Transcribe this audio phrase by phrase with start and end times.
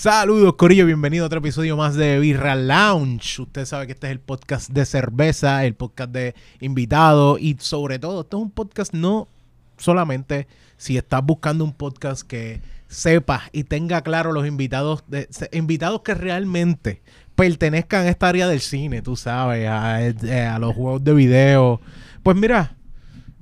[0.00, 3.42] Saludos, Corillo, bienvenido a otro episodio más de Birra Lounge.
[3.42, 7.98] Usted sabe que este es el podcast de cerveza, el podcast de invitados y sobre
[7.98, 9.28] todo, este es un podcast no
[9.76, 10.46] solamente
[10.78, 16.14] si estás buscando un podcast que sepa y tenga claro los invitados, de, invitados que
[16.14, 17.02] realmente
[17.34, 21.78] pertenezcan a esta área del cine, tú sabes, a, eh, a los juegos de video.
[22.22, 22.74] Pues mira,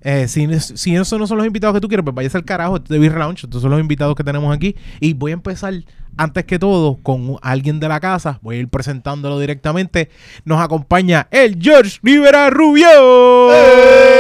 [0.03, 2.77] eh, si, si esos no son los invitados que tú quieres, pues vayas al carajo,
[2.77, 3.45] este de Beer Lounge.
[3.45, 4.77] Estos son los invitados que tenemos aquí.
[5.01, 5.75] Y voy a empezar,
[6.17, 8.39] antes que todo, con alguien de la casa.
[8.43, 10.11] Voy a ir presentándolo directamente.
[10.45, 13.53] Nos acompaña el George Rivera Rubio.
[13.53, 14.18] ¡Eh!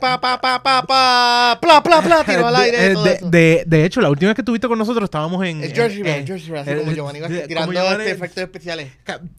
[0.00, 2.78] Pa, pa, pa, pa, pa, pla, pla, pla, tiro al aire.
[2.88, 3.30] De, todo de, eso.
[3.30, 5.62] de- de hecho, la última vez que estuviste con nosotros estábamos en.
[5.62, 8.88] Es George Rivera, George Rivera, así eh, como Giovanni Vázquez, tirando Giovanni- este efectos especiales.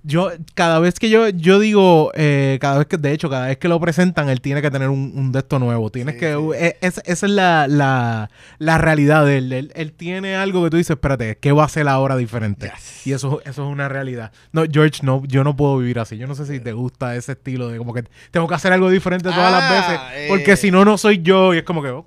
[0.03, 3.57] Yo, cada vez que yo, yo digo, eh, cada vez que, de hecho, cada vez
[3.57, 5.89] que lo presentan, él tiene que tener un, un de esto nuevo.
[5.89, 6.49] Tienes Sí, que, sí.
[6.55, 9.51] eh, es- esa es la, la, la realidad de él.
[9.53, 9.71] él.
[9.75, 12.71] él tiene algo que tú dices, espérate, ¿qué va a hacer ahora diferente?
[12.73, 13.07] Yes.
[13.07, 14.31] Y eso, eso es una realidad.
[14.51, 16.17] No, George, no, yo no puedo vivir así.
[16.17, 18.89] Yo no sé si te gusta ese estilo de como que tengo que hacer algo
[18.89, 20.27] diferente todas las Ah, veces.
[20.29, 20.57] Porque eh.
[20.57, 21.53] si no, no soy yo.
[21.53, 22.05] Y es como que, oh,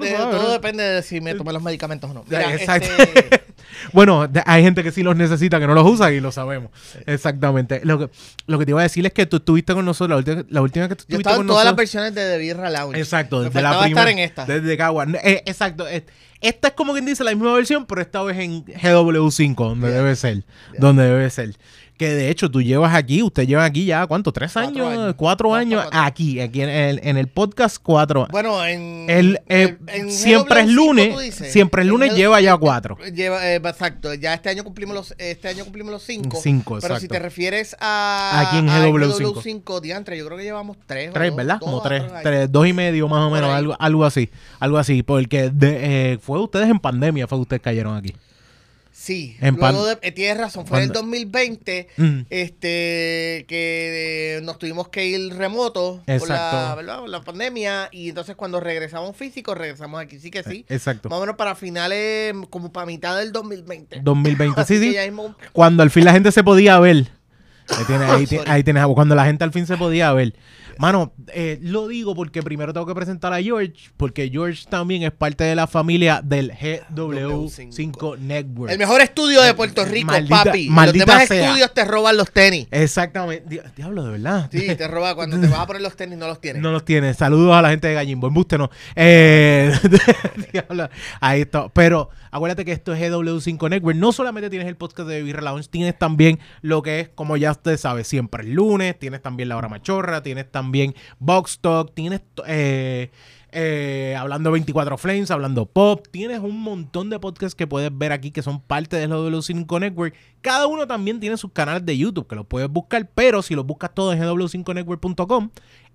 [0.00, 2.24] De- todo depende de si me tomé los medicamentos o no.
[2.28, 2.88] Mira, Exacto.
[2.98, 3.42] este,
[3.92, 6.70] Bueno, hay gente que sí los necesita, que no los usa y lo sabemos.
[7.06, 7.80] Exactamente.
[7.84, 8.10] Lo que,
[8.46, 10.62] lo que te iba a decir es que tú estuviste con nosotros, la última, la
[10.62, 12.98] última que tú estuviste con en todas las versiones de The Birra Lounge.
[12.98, 13.88] Exacto, Me desde la primera.
[14.00, 14.44] estar en esta.
[14.46, 15.06] Desde Cagua.
[15.24, 15.88] Eh, exacto.
[15.88, 16.04] eh,
[16.40, 19.96] Esta es como quien dice la misma versión, pero esta vez en GW5, donde Yeah.
[19.98, 20.34] debe ser.
[20.34, 20.44] Yeah.
[20.78, 21.56] Donde debe ser.
[22.02, 24.32] Que de hecho tú llevas aquí, usted lleva aquí ya, ¿cuánto?
[24.32, 24.98] ¿Tres Cuatro años?
[25.04, 25.14] años.
[25.16, 26.00] Cuatro años cuatro.
[26.00, 28.26] aquí, aquí en el, en el podcast, cuatro.
[28.32, 29.06] Bueno, en.
[29.08, 31.52] El, eh, en- en siempre es GW5 lunes, dices.
[31.52, 32.98] siempre es lunes lleva ya cuatro.
[33.14, 34.12] Lleva, eh, exacto.
[34.14, 36.40] Ya este año cumplimos los, este año cumplimos los cinco.
[36.42, 38.46] Cinco, Pero si te refieres a.
[38.48, 39.32] Aquí en a GW5.
[39.34, 41.12] GW5, diantre, yo creo que llevamos tres.
[41.12, 41.54] Tres, dos, ¿verdad?
[41.60, 44.76] dos Como o tres, tres, dos y medio más o menos, algo, algo así, algo
[44.78, 48.12] así, porque de- eh, fue ustedes en pandemia, fue que ustedes cayeron aquí.
[49.04, 52.20] Sí, En luego de, eh, tienes razón, fue en el Panda- 2020 Mm.
[52.30, 56.76] este que eh, nos tuvimos que ir remoto por la, Exacto.
[56.76, 57.00] ¿verdad?
[57.00, 60.64] por la pandemia y entonces cuando regresamos físico regresamos aquí, sí que sí.
[60.68, 61.08] Exacto.
[61.08, 64.00] Más o menos para finales, como para mitad del 2020.
[64.04, 64.96] 2020, Así sí, sí.
[64.98, 67.08] mismo- Cuando al fin la gente se podía ver.
[67.68, 68.50] Ahí tienes, ahí, ti- Sorry.
[68.50, 68.84] ahí tienes.
[68.94, 70.34] Cuando la gente al fin se podía ver.
[70.78, 75.12] Mano, eh, lo digo porque primero tengo que presentar a George, porque George también es
[75.12, 78.72] parte de la familia del GW5 Network.
[78.72, 80.68] el mejor estudio de Puerto Rico, Maldita- papi.
[80.70, 81.44] maldita Los demás sea.
[81.46, 82.68] estudios te roban los tenis.
[82.70, 83.44] Exactamente.
[83.48, 84.48] Di- Diablo, de verdad.
[84.50, 86.62] Sí, te roban cuando te vas a poner los tenis, no los tienes.
[86.62, 87.12] No los tiene.
[87.14, 88.28] Saludos a la gente de Gallimbo.
[88.28, 88.70] Embuste no.
[88.96, 89.72] Eh,
[90.52, 90.88] diablo.
[91.20, 91.68] ahí está.
[91.68, 93.96] Pero acuérdate que esto es GW5 Network.
[93.96, 97.52] No solamente tienes el podcast de Birra Lounge, tienes también lo que es, como ya
[97.52, 98.98] usted sabe, siempre el lunes.
[98.98, 100.22] Tienes también La Hora Machorra.
[100.22, 101.94] Tienes también Box Talk.
[101.94, 103.10] Tienes eh,
[103.52, 106.06] eh, hablando 24 Flames, hablando pop.
[106.10, 110.14] Tienes un montón de podcasts que puedes ver aquí que son parte de GW5 Network.
[110.40, 113.66] Cada uno también tiene sus canales de YouTube que los puedes buscar, pero si los
[113.66, 115.50] buscas todos en gw5network.com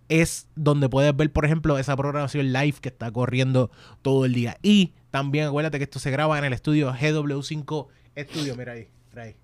[0.09, 3.71] es donde puedes ver, por ejemplo, esa programación live que está corriendo
[4.01, 4.57] todo el día.
[4.61, 7.87] Y también acuérdate que esto se graba en el estudio GW5
[8.23, 9.35] Studio, mira ahí, mira ahí.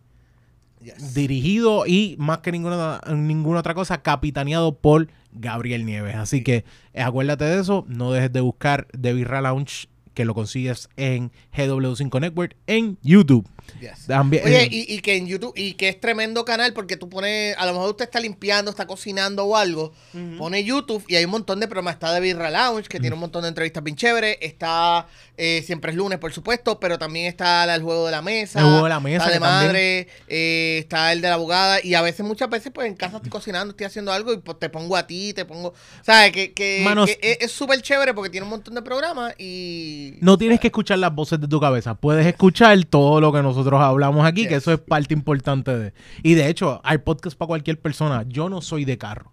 [0.82, 1.14] Yes.
[1.14, 6.16] Dirigido y más que ninguna, ninguna otra cosa, capitaneado por Gabriel Nieves.
[6.16, 10.34] Así que eh, acuérdate de eso, no dejes de buscar The Birra Lounge, que lo
[10.34, 13.48] consigues en GW5 Network en YouTube.
[13.80, 14.06] Yes.
[14.08, 17.10] También, Oye, eh, y, y que en YouTube, y que es tremendo canal porque tú
[17.10, 19.92] pones, a lo mejor usted está limpiando, está cocinando o algo,
[20.38, 21.96] pone YouTube y hay un montón de programas.
[21.96, 24.38] Está de Birra Lounge, que tiene un montón de entrevistas bien chéveres.
[24.42, 25.08] Está
[25.38, 28.60] eh, Siempre es lunes, por supuesto, pero también está el juego de la mesa.
[28.60, 31.80] El juego de la mesa, Está de madre, eh, está el de la abogada.
[31.84, 34.60] Y a veces, muchas veces, pues en casa estoy cocinando, estoy haciendo algo y pues,
[34.60, 35.74] te pongo a ti, te pongo.
[36.04, 36.32] ¿Sabes?
[36.32, 40.18] Que, que, Manos- que es- es súper chévere porque tiene un montón de programas y.
[40.22, 43.82] No tienes que escuchar las voces de tu cabeza, puedes escuchar todo lo que nosotros
[43.82, 45.94] hablamos aquí, que eso es parte importante de...
[46.22, 48.24] Y de hecho, hay podcast para cualquier persona.
[48.28, 49.32] Yo no soy de carro.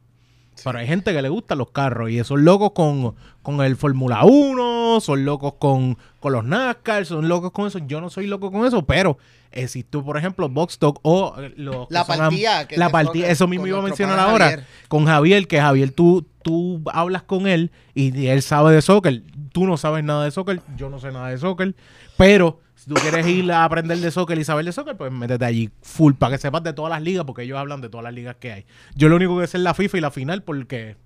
[0.62, 4.25] Pero hay gente que le gustan los carros y son locos con, con el Fórmula
[4.25, 7.78] 1, son locos con, con los NASCAR, son locos con eso.
[7.78, 9.19] Yo no soy loco con eso, pero
[9.52, 13.28] eh, si tú, por ejemplo, Box Talk o eh, los La partida que la partida,
[13.28, 14.67] eso mismo iba a mencionar ahora Javier.
[14.88, 19.22] con Javier, que Javier tú, tú hablas con él y, y él sabe de soccer,
[19.52, 21.75] tú no sabes nada de soccer, yo no sé nada de soccer,
[22.17, 25.44] pero si tú quieres ir a aprender de soccer y saber de soccer, pues métete
[25.44, 28.15] allí full para que sepas de todas las ligas, porque ellos hablan de todas las
[28.15, 28.65] ligas que hay.
[28.94, 30.97] Yo lo único que sé es la FIFA y la final porque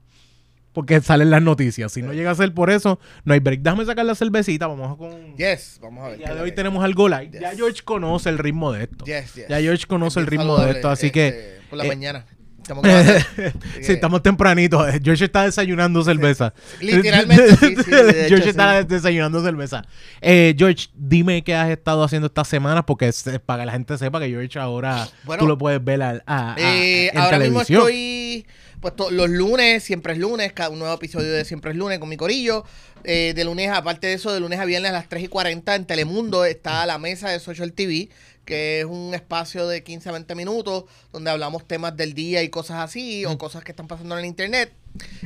[0.72, 1.90] porque salen las noticias.
[1.90, 3.62] Si no llega a ser por eso, no hay break.
[3.62, 5.36] Déjame sacar la cervecita, vamos con...
[5.36, 6.20] Yes, vamos a ver.
[6.20, 7.08] Ya de hoy tenemos algo.
[7.08, 7.56] Ya Yes.
[7.56, 9.04] George conoce el ritmo de esto.
[9.04, 9.48] Yes, yes.
[9.48, 11.60] Ya George conoce el ritmo de esto, así este, que...
[11.70, 12.24] Por la eh, mañana.
[12.64, 13.12] Estamos grabando.
[13.82, 14.84] sí, estamos tempranito.
[15.02, 16.54] George está desayunando cerveza.
[16.80, 19.84] Literalmente, sí, sí, de hecho, George está desayunando cerveza.
[20.22, 23.98] Eh, George, dime qué has estado haciendo esta semana porque se- para que la gente
[23.98, 27.38] sepa que George ahora Bueno, tú lo puedes ver al- a, a- Eh, en ahora
[27.38, 28.46] mismo estoy,
[28.80, 31.98] pues to- los lunes, siempre es lunes, cada un nuevo episodio de Siempre es lunes
[31.98, 32.64] con mi corillo.
[33.06, 35.74] Eh, de lunes, aparte de eso, de lunes a viernes a las 3 y 40
[35.74, 38.08] en Telemundo está la mesa de Social TV,
[38.44, 42.48] que es un espacio de 15 a 20 minutos donde hablamos temas del día y
[42.48, 44.72] cosas así, o cosas que están pasando en el internet.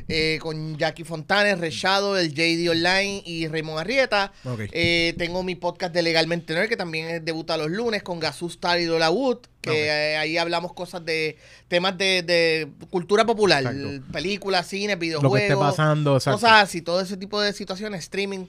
[0.09, 4.32] eh, con Jackie Fontanes, Rechado, el JD Online y Raymond Arrieta.
[4.44, 4.61] Ok.
[4.73, 8.81] Eh, tengo mi podcast de Legalmente Nerd, que también debuta los lunes con Gazoo Star
[8.81, 11.37] y Dola Wood, que eh, ahí hablamos cosas de
[11.69, 14.11] temas de, de cultura popular, Exacto.
[14.12, 16.17] películas, cine, lo que videojuegos, esté pasando.
[16.17, 16.41] exacto.
[16.41, 18.47] cosas así, todo ese tipo de situaciones, streaming.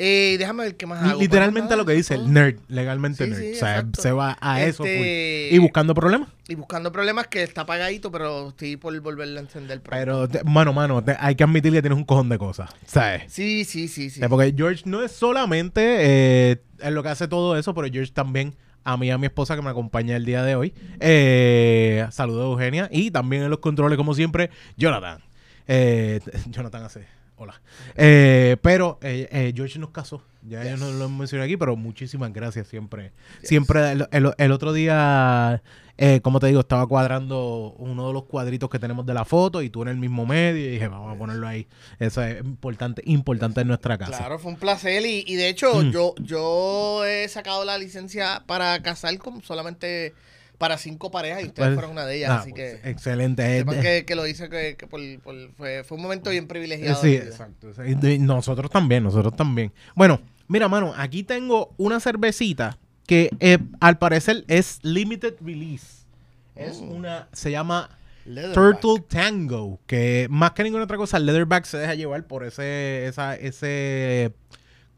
[0.00, 1.20] Eh, déjame ver qué más hago.
[1.20, 3.40] Literalmente lo que dice el nerd, legalmente Sí, nerd.
[3.40, 4.00] sí, o sea, exacto.
[4.02, 4.84] se va a eso.
[4.84, 5.56] Este- full.
[5.56, 6.28] Y buscando problemas.
[6.46, 9.80] Y buscando problemas que está apagadito, pero estoy por volverlo a encender.
[9.82, 9.90] pronto.
[9.98, 12.70] Pero, te- mano, mano, te- hay que admitir que tienes un cojón de cosas.
[12.86, 13.24] ¿Sabes?
[13.32, 14.20] Sí, sí, sí, sí.
[14.28, 18.54] Porque George no es solamente eh, es lo que hace todo eso, pero George también,
[18.84, 20.74] a mí y a mi esposa que me acompaña el día de hoy.
[21.00, 22.88] Eh, saludos a Eugenia.
[22.92, 25.20] Y también en los controles, como siempre, Jonathan.
[25.66, 27.17] Eh, Jonathan hace.
[27.38, 27.60] Hola.
[27.96, 30.22] Eh, pero eh, eh, George nos casó.
[30.42, 33.12] Ya yo no lo mencioné aquí, pero muchísimas gracias siempre.
[33.42, 35.62] Siempre, el, el- el otro día,
[35.98, 39.62] eh, como te digo, estaba cuadrando uno de los cuadritos que tenemos de la foto
[39.62, 41.66] y tú en el mismo medio y dije, vamos a ponerlo ahí.
[41.98, 44.16] Eso es importante, importante en nuestra casa.
[44.18, 45.90] Claro, fue un placer y, y de hecho Mm.
[45.90, 50.14] yo, yo he sacado la licencia para casar con solamente
[50.58, 53.42] para cinco parejas y ustedes Pues, fueron una de ellas, así pues, que Excelente.
[53.56, 56.46] eh, sepan que, que lo hice que, que por, por- fue, fue un momento bien
[56.48, 57.00] privilegiado.
[57.00, 57.72] Sí, exacto.
[57.72, 59.72] De- Nosotros también, nosotros también.
[59.94, 62.76] Bueno, mira, mano, aquí tengo una cervecita
[63.06, 66.04] que eh, al parecer es limited release.
[66.56, 66.86] Es Oh.
[66.86, 68.80] una, se llama Leatherback.
[68.80, 73.06] Turtle Tango, que más que ninguna otra cosa, el Leatherback se deja llevar por ese,
[73.06, 74.32] esa, ese,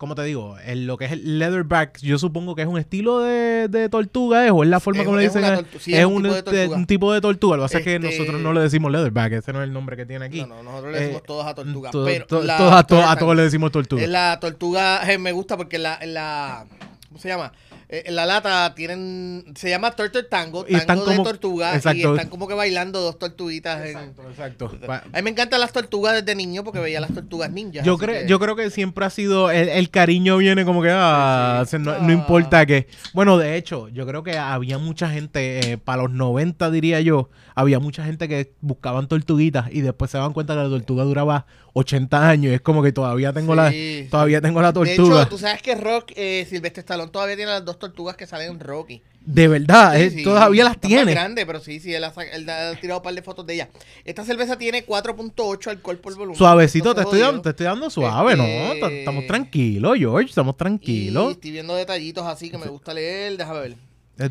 [0.00, 0.56] ¿cómo te digo?
[0.64, 4.46] El- lo que es el Leatherback, yo supongo que es un estilo de, de tortuga,
[4.46, 4.50] ¿es?
[4.50, 5.44] o es la forma Es- como le dicen.
[5.44, 6.76] eh, sí, es es un un, tipo de eh, tortuga.
[6.78, 9.32] un tipo de tortuga, lo que pasa es que Este- nosotros no le decimos Leatherback,
[9.34, 10.40] ese no es el nombre que tiene aquí.
[10.40, 11.90] No, no, nosotros le decimos Eh, todos a tortuga.
[11.90, 14.02] To- pero to- la todos a, todos- a turtle todos le decimos tortuga.
[14.02, 16.64] Es la tortuga, eh, me gusta porque la, la
[17.08, 17.52] ¿cómo se llama?
[17.92, 21.72] Eh, en la lata tienen, se llama Turtle Tango, Y están tango de como- tortuga,
[21.72, 22.14] y exacto.
[22.14, 23.80] están como que bailando dos tortuguitas.
[23.84, 24.70] en- Exacto, exacto.
[24.86, 27.84] Pa- A mí me encantan las tortugas desde niño porque veía las tortugas ninjas.
[27.84, 30.90] Yo, creo que- yo creo que siempre ha sido, el, el cariño viene como que,
[30.92, 31.70] ah, Sí, sí.
[31.72, 31.98] se- no, Ah.
[32.00, 36.12] no importa que, bueno, de hecho, yo creo que había mucha gente, eh, para los
[36.12, 40.60] 90 diría yo, había mucha gente que buscaban tortuguitas y después se daban cuenta que
[40.62, 44.08] la tortuga duraba 80 años es como que todavía tengo la, Sí.
[44.10, 45.20] todavía tengo la De tortuga.
[45.22, 48.52] hecho, tú sabes que Rock, eh, Silvestre Stallone todavía tiene las dos tortugas que salen
[48.52, 49.02] en Rocky.
[49.22, 51.12] de verdad, Sí, eh, sí, todavía las tiene.
[51.12, 53.54] grande, pero sí, sí, él ha, sa- él ha tirado un par de fotos de
[53.54, 53.68] ella.
[54.04, 56.36] Esta cerveza tiene 4.8 alcohol por volumen.
[56.38, 58.44] Suavecito, te estoy, dando, te estoy dando suave, ¿no?
[58.44, 61.32] Este- Estamos tranquilos, George, estamos Y tranquilos.
[61.32, 63.36] estoy viendo detallitos así que me gusta leer.
[63.36, 63.74] Déjame ver.
[64.18, 64.30] Eh,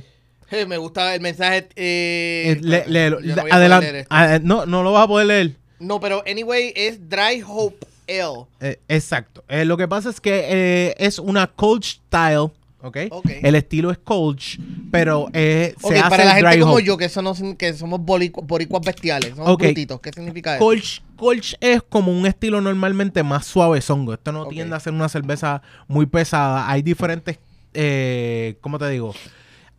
[0.51, 1.69] Eh, me gusta el mensaje.
[1.75, 3.17] Eh, le- no
[3.51, 4.07] Adelante.
[4.09, 5.55] Ah, no, no lo vas a poder leer.
[5.79, 8.45] No, pero anyway, es Dry Hope L.
[8.59, 9.43] Eh, exacto.
[9.47, 10.41] Eh, lo que pasa es que
[10.89, 12.49] eh, es una coach style,
[12.81, 12.97] ¿ok?
[13.11, 13.29] Ok.
[13.41, 14.57] El estilo es coach,
[14.91, 16.79] pero eh, se Ok, hace para la gente dry como hop.
[16.81, 19.61] yo, que, sin- que somos boricu- boricuas bestiales, somos Ok.
[19.63, 20.65] brutitos, ¿qué significa eso?
[20.65, 24.13] Colch, Colch es como un estilo normalmente más suavezongo.
[24.15, 26.69] Esto no tiende a ser una cerveza muy pesada.
[26.69, 27.37] Hay diferentes,
[27.73, 29.13] eh, ¿cómo te digo?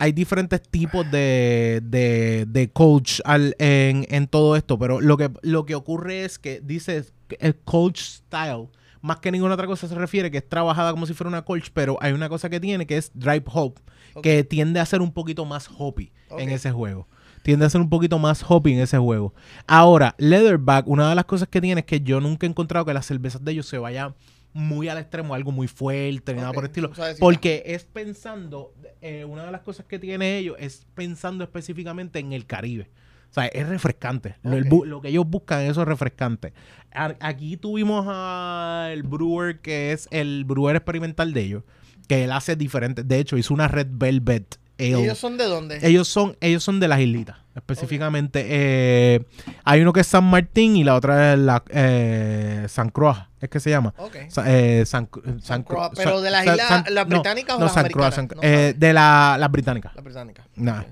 [0.00, 5.30] Hay diferentes tipos de, de, de coach al- en, en todo esto, pero lo que,
[5.42, 7.04] lo que ocurre es que dice
[7.38, 8.68] el coach style,
[9.02, 11.68] más que ninguna otra cosa se refiere que es trabajada como si fuera una coach,
[11.72, 13.74] pero hay una cosa que tiene que es drive hop,
[14.14, 14.22] Ok.
[14.22, 17.06] que tiende a ser un poquito más hoppy en ese juego.
[17.42, 19.32] Tiende a ser un poquito más hoppy en ese juego.
[19.66, 22.92] Ahora, Leatherback, una de las cosas que tiene es que yo nunca he encontrado que
[22.94, 24.14] las cervezas de ellos se vayan
[24.52, 26.90] muy al extremo, algo muy fuerte, ni nada por el estilo.
[27.20, 32.32] Porque es pensando, eh, una de las cosas que tiene ellos es pensando específicamente en
[32.32, 32.90] el Caribe.
[33.30, 34.34] O sea, es refrescante.
[34.42, 36.52] Lo, el lo que ellos buscan, eso es refrescante.
[36.92, 41.62] A- Aquí tuvimos al brewer, que es el brewer experimental de ellos,
[42.08, 43.06] que él hace diferentes.
[43.06, 45.04] De hecho, hizo una Red Velvet ¿Y Ale.
[45.04, 45.78] ¿Ellos son de dónde?
[45.82, 48.46] Ellos son, ellos son de las islitas, específicamente.
[48.48, 49.24] eh,
[49.64, 53.48] hay uno que es San Martín y la otra es la, eh, San Croix, es
[53.48, 53.94] que se llama.
[53.98, 54.16] Ok.
[54.28, 57.58] Sa- eh, San, San, San Croix, San- pero de las islas- las no, británicas o
[57.58, 58.80] no, las San americanas, no eh, sabes.
[58.80, 59.94] de la- las británicas.
[59.94, 60.46] La británica.
[60.56, 60.82] Nah.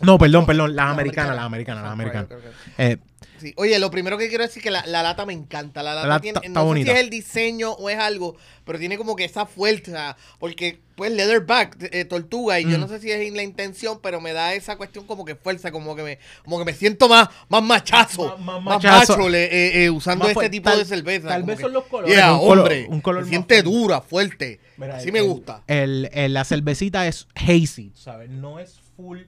[0.00, 1.82] No, perdón, perdón, las No, americanas, americana.
[1.82, 2.64] las americanas, las americanas.
[2.78, 2.96] Eh,
[3.40, 3.52] Sí.
[3.56, 5.82] Oye, lo primero que quiero decir es que la, la lata me encanta.
[5.82, 6.92] La lata lata tiene, no sé bonita.
[6.92, 10.16] si es el diseño o es algo, pero tiene como que esa fuerza.
[10.38, 12.80] Porque, pues, leatherback, eh, tortuga, y yo Mm.
[12.80, 15.96] no sé si es la intención, pero me da esa cuestión como que fuerza, como
[15.96, 18.28] que me, como que me siento más, más machazo.
[18.28, 19.16] Más- más Más, machazo.
[19.18, 21.28] macho eh, eh, usando Más este tipo Tal- de cerveza.
[21.28, 22.14] tal vez que, son los colores.
[22.14, 22.86] Yeah, Un color- hombre.
[22.88, 23.70] un color más siente fuerte.
[23.70, 24.60] dura, fuerte.
[24.76, 25.62] Mira, Así el- me gusta.
[25.66, 28.30] El, el- la cervecita es hazy, ¿sabes?
[28.30, 29.20] No es full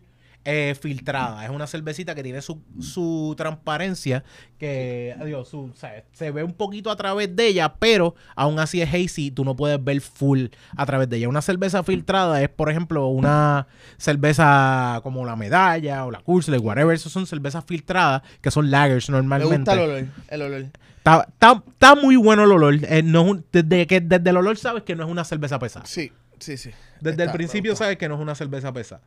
[0.47, 1.45] eh, filtrada.
[1.45, 4.25] Es una cervecita que tiene su, su transparencia,
[4.59, 5.73] que adiós, su,
[6.13, 9.57] se ve un poquito a través de ella, pero aún así es hazy, tú no
[9.57, 11.29] puedes ver full a través de ella.
[11.29, 13.67] Una cerveza filtrada es, por ejemplo, una
[13.99, 16.95] cerveza como la medalla o la Kurzle, whatever.
[16.95, 19.57] Esas son cervezas filtradas que son lagers Me normalmente.
[19.59, 20.05] gusta el olor.
[20.29, 20.61] El olor.
[20.99, 22.75] Está, está- está muy bueno el olor.
[22.85, 25.87] Eh, no desde, que, desde el olor sabes que no es una cerveza pesada.
[25.87, 26.71] Sí, sí, sí.
[27.01, 29.03] Desde el Está, me principio sabes que no es una cerveza pesada.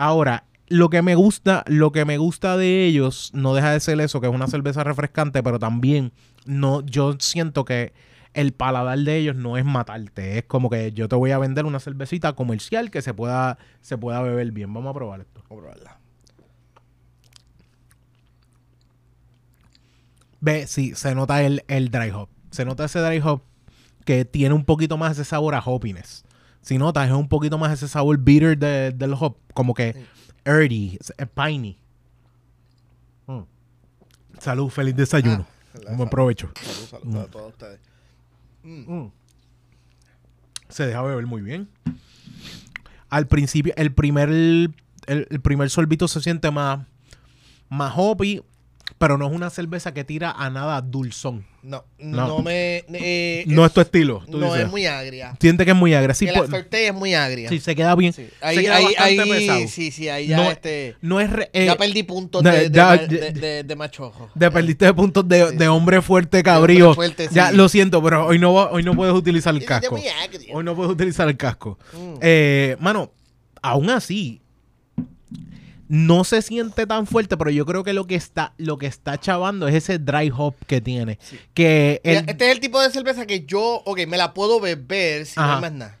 [0.00, 4.00] Ahora, lo que me gusta, lo que me gusta de ellos no deja de ser
[4.00, 6.12] eso, que es una cerveza refrescante, pero también
[6.46, 7.92] no, yo siento que
[8.32, 10.38] el paladar de ellos no es matarte.
[10.38, 13.98] Es como que yo te voy a vender una cervecita comercial que se pueda, se
[13.98, 14.72] pueda beber bien.
[14.72, 15.42] Vamos a probar esto.
[15.50, 16.00] Vamos a probarla.
[20.40, 22.30] Ve, sí, se nota el, el dry hop.
[22.50, 23.42] Se nota ese dry hop
[24.06, 26.24] que tiene un poquito más ese sabor a hoppiness.
[26.62, 29.36] Si notas, es un poquito más ese sabor bitter de- del hop.
[29.54, 30.06] Como que
[30.44, 30.98] earthy,
[31.34, 31.78] piney.
[33.26, 33.40] Mm.
[34.38, 35.46] Salud, feliz desayuno.
[35.74, 36.50] Ah, Un buen provecho.
[36.60, 37.80] Salud, salud a todos ustedes.
[38.62, 39.06] Mm.
[40.68, 41.68] Se deja beber muy bien.
[43.08, 44.74] Al principio, el primer, el,
[45.06, 46.86] el primer sorbito se siente más,
[47.68, 48.42] más hoppy,
[48.98, 51.44] pero no es una cerveza que tira a nada dulzón.
[51.62, 52.26] No, No.
[52.26, 52.84] no, me.
[52.94, 54.22] eh, No es tu estilo.
[54.30, 54.62] tú no dices.
[54.64, 55.36] es muy agria.
[55.38, 56.30] Siente que es muy agresivo.
[56.32, 57.50] el aftertaste es muy agria.
[57.50, 58.14] Sí, se queda bien.
[58.14, 58.26] Sí.
[58.40, 59.68] se Ahí, queda ahí, bastante ahí- pesado.
[59.68, 60.96] sí, sí, ahí ya No, este.
[61.02, 61.30] No es.
[61.30, 64.30] re- eh, ya perdí puntos de- de, de, ya- ma- de- de- de- de machojo.
[64.34, 65.68] de perdiste puntos de, Sí, de sí.
[65.68, 66.90] hombre fuerte cabrío.
[66.90, 67.56] hombre fuerte, Ya sí.
[67.56, 69.96] lo siento, pero hoy no, hoy no puedes utilizar el casco.
[69.96, 70.14] agria.
[70.54, 71.78] Hoy no puedes utilizar el casco.
[71.92, 72.14] Mm.
[72.22, 73.12] Eh, mano,
[73.60, 74.39] aún así,
[75.92, 79.18] no se siente tan fuerte, pero yo creo que lo que está, lo que está
[79.18, 81.18] chavando es ese dry hop que tiene.
[81.52, 85.26] Que el- Este es el tipo de cerveza que yo, ok, me la puedo beber
[85.26, 85.54] si no Ajá.
[85.56, 85.98] hay más nada.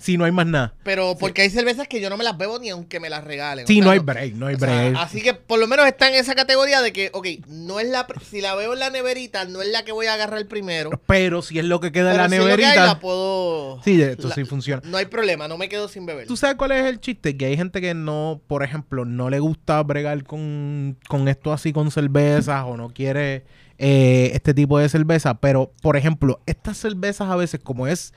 [0.00, 0.74] Si no hay más nada.
[0.82, 3.66] Pero porque hay cervezas que yo no me las bebo ni aunque me las regalen.
[3.66, 4.96] Sí, O sea, no hay break, no hay sea, break.
[4.96, 8.06] así que por lo menos está en esa categoría de que, ok, no es la,
[8.28, 10.90] si la veo en la neverita, no es la que voy a agarrar primero.
[11.06, 12.86] pero si es lo que queda en la si que hay, neverita.
[12.86, 13.82] la puedo.
[13.84, 14.80] Sí, esto la- sí funciona.
[14.86, 16.26] No hay problema, no me quedo sin beber.
[16.26, 17.36] ¿Tú sabes cuál es el chiste?
[17.36, 21.72] Que hay gente que no, por ejemplo, no le gusta bregar con, con esto así
[21.74, 23.44] con cervezas o no quiere
[23.78, 25.34] eh, este tipo de cerveza.
[25.40, 28.12] Pero, por ejemplo, estas cervezas a veces, como es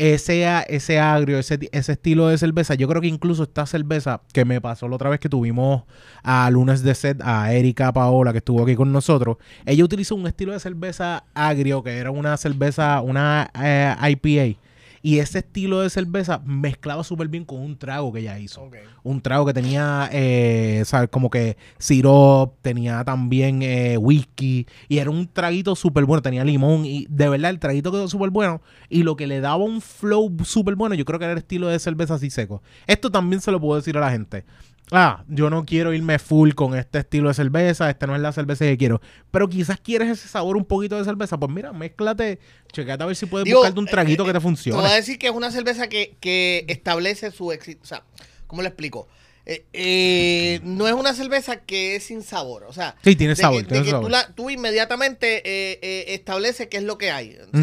[0.00, 4.46] ese, ese agrio, ese, ese estilo de cerveza, yo creo que incluso esta cerveza que
[4.46, 5.82] me pasó la otra vez que tuvimos
[6.22, 10.26] a lunes de set, a Erika Paola, que estuvo aquí con nosotros, ella utilizó un
[10.26, 14.58] estilo de cerveza agrio, que era una cerveza, una eh, IPA.
[15.02, 18.68] Y ese estilo de cerveza mezclaba súper bien con un trago que ella hizo.
[19.02, 21.08] Un trago que tenía, eh, ¿sabes?
[21.08, 24.66] Como que sirop, tenía también eh, whisky.
[24.88, 26.84] Y era un traguito súper bueno, tenía limón.
[26.84, 28.60] Y de verdad, el traguito quedó súper bueno.
[28.90, 31.68] Y lo que le daba un flow súper bueno, yo creo que era el estilo
[31.68, 32.62] de cerveza así seco.
[32.86, 34.44] Esto también se lo puedo decir a la gente.
[34.92, 38.32] Ah, yo no quiero irme full con este estilo de cerveza, esta no es la
[38.32, 39.00] cerveza que quiero.
[39.30, 42.40] Pero quizás quieres ese sabor un poquito de cerveza, pues mira, mézclate,
[42.72, 44.56] checate a ver si puedes Digo, buscarte un traguito eh, que te Te voy a
[44.56, 44.94] funcione.
[44.94, 47.80] decir que es una cerveza que, que establece su éxito.
[47.84, 48.02] O sea,
[48.48, 49.06] ¿cómo le explico?
[49.46, 52.64] Eh, eh, no es una cerveza que es sin sabor.
[52.64, 54.06] O sea, Sí, tiene sabor, que, tiene de que sabor.
[54.06, 57.36] Tú, la- tú inmediatamente eh, eh, estableces qué es lo que hay.
[57.52, 57.62] O Mm.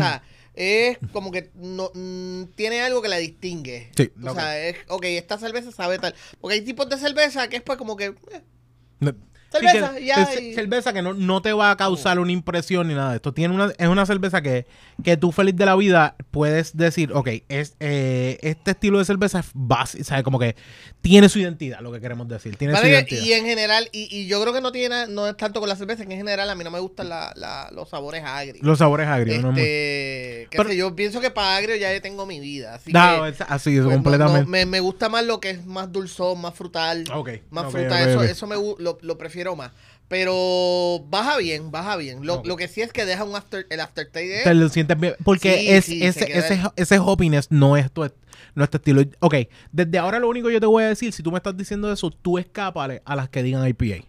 [0.58, 3.92] Es como que no, mm, tiene algo que la distingue.
[3.96, 6.16] Sí, O sea, es, ok, esta cerveza sabe tal.
[6.42, 8.06] Porque hay tipos de cerveza que es pues como que...
[8.06, 8.42] eh,
[9.00, 9.14] No.
[9.52, 12.32] Cerveza, Sí, que- ya, es y- cerveza que no, no te va a causar una
[12.32, 13.34] impresión ni nada de esto.
[13.34, 14.66] Tiene una, es una cerveza que,
[15.04, 19.40] que tú feliz de la vida puedes decir, ok, es, eh, este estilo de cerveza
[19.40, 20.24] es básico, ¿sabes?
[20.24, 20.56] Como que
[21.02, 22.58] tiene su identidad, lo que queremos decir.
[22.58, 23.22] Tiene su Vale, identidad.
[23.24, 25.76] y en general, y, y yo creo que no tiene no es tanto con la
[25.76, 28.66] cerveza, que en general a mí no me gustan la- la- los sabores agrios.
[28.66, 29.52] Los sabores agrios, ¿no?
[29.52, 32.76] Este, qué Pero- sé, yo pienso que para agrio ya tengo mi vida.
[32.76, 34.42] Así No, que, es así, es pues, completamente.
[34.42, 37.72] no, me, me gusta más lo que es más dulzón, más frutal, Ok, más ok,
[37.72, 37.96] fruta.
[37.96, 39.72] ok, eso eso me, lo, lo prefiero más.
[40.08, 42.26] Pero baja bien, baja bien.
[42.26, 44.98] Lo, lo que sí es que deja un after, el aftertaste de Te lo sientes
[44.98, 45.16] bien.
[45.24, 48.10] Porque Sí, es, sí, ese, ese, ese hoppiness no es tu,
[48.56, 49.04] no es tu estilo.
[49.20, 49.36] Ok,
[49.72, 51.92] desde ahora lo único que yo te voy a decir, si tú me estás diciendo
[51.92, 54.06] eso, tú escápale a las que digan IPA.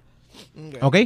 [0.57, 0.77] Ok.
[0.83, 0.97] ¿Ok?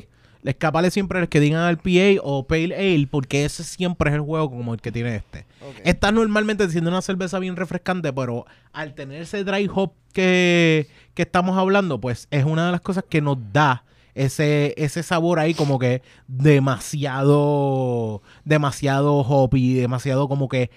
[0.51, 4.23] escapale siempre es que digan al PA o Pale Ale, porque ese siempre es el
[4.23, 5.47] juego como el que tiene este.
[5.61, 5.77] Ok.
[5.85, 11.23] Está normalmente siendo una cerveza bien refrescante, pero al tener ese dry hop que, que
[11.23, 13.85] estamos hablando, pues es una de las cosas que nos da
[14.15, 16.03] ese, ese sabor ahí como que
[17.17, 20.71] demasiado, demasiado hoppy, demasiado como que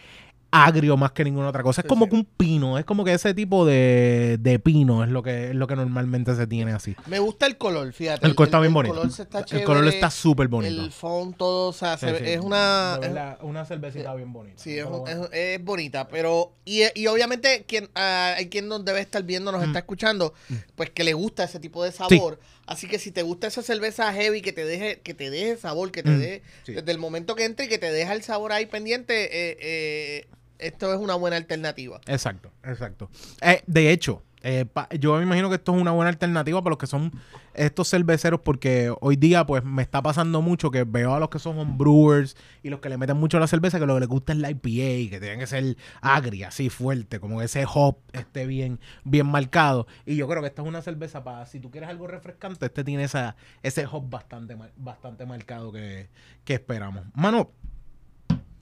[0.51, 1.81] agrio más que ninguna otra cosa.
[1.81, 2.11] Es Sí, como sí.
[2.11, 5.55] que un pino, es como que ese tipo de, de pino es lo que, es
[5.55, 6.95] lo que normalmente se tiene así.
[7.07, 8.25] Me gusta el color, fíjate.
[8.25, 8.93] El color está bien bonito.
[8.93, 10.81] El color se está El color está súper bonito.
[10.81, 12.93] El font, todo, o sea, Sí, se es una...
[12.95, 14.63] Es- verdad, una cervecita bien bonita.
[14.63, 18.85] Sí, es, un- es- es bonita, pero y, y obviamente quien ah, hay quien nos
[18.85, 19.65] debe estar viendo, nos Mm.
[19.65, 20.33] está escuchando,
[20.75, 22.39] pues que le gusta ese tipo de sabor.
[22.67, 25.91] Así que si te gusta esa cerveza heavy que te deje que te deje sabor,
[25.91, 26.73] que te Mm, deje sí.
[26.73, 30.27] desde el momento que entre y que te deja el sabor ahí pendiente, eh, eh,
[30.57, 32.01] esto es una buena alternativa.
[32.07, 33.09] Exacto, exacto.
[33.41, 34.63] Eh, de hecho, eh,
[34.99, 37.11] yo me imagino que esto es una buena alternativa para los que son
[37.55, 41.39] estos cerveceros porque hoy día pues me está pasando mucho que veo a los que
[41.39, 44.33] son homebrewers y los que le meten mucho la cerveza que lo que les gusta
[44.33, 48.45] es la IPA, que tienen que ser agria, así fuerte, como que ese hop esté
[48.45, 49.87] bien, bien marcado.
[50.05, 52.83] Y yo creo que esta es una cerveza para, si tú quieres algo refrescante, este
[52.83, 56.07] tiene esa, ese hop bastante, bastante marcado que,
[56.43, 57.03] que esperamos.
[57.15, 57.49] Mano,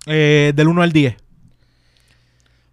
[0.05, 1.17] eh, del 1 al 10.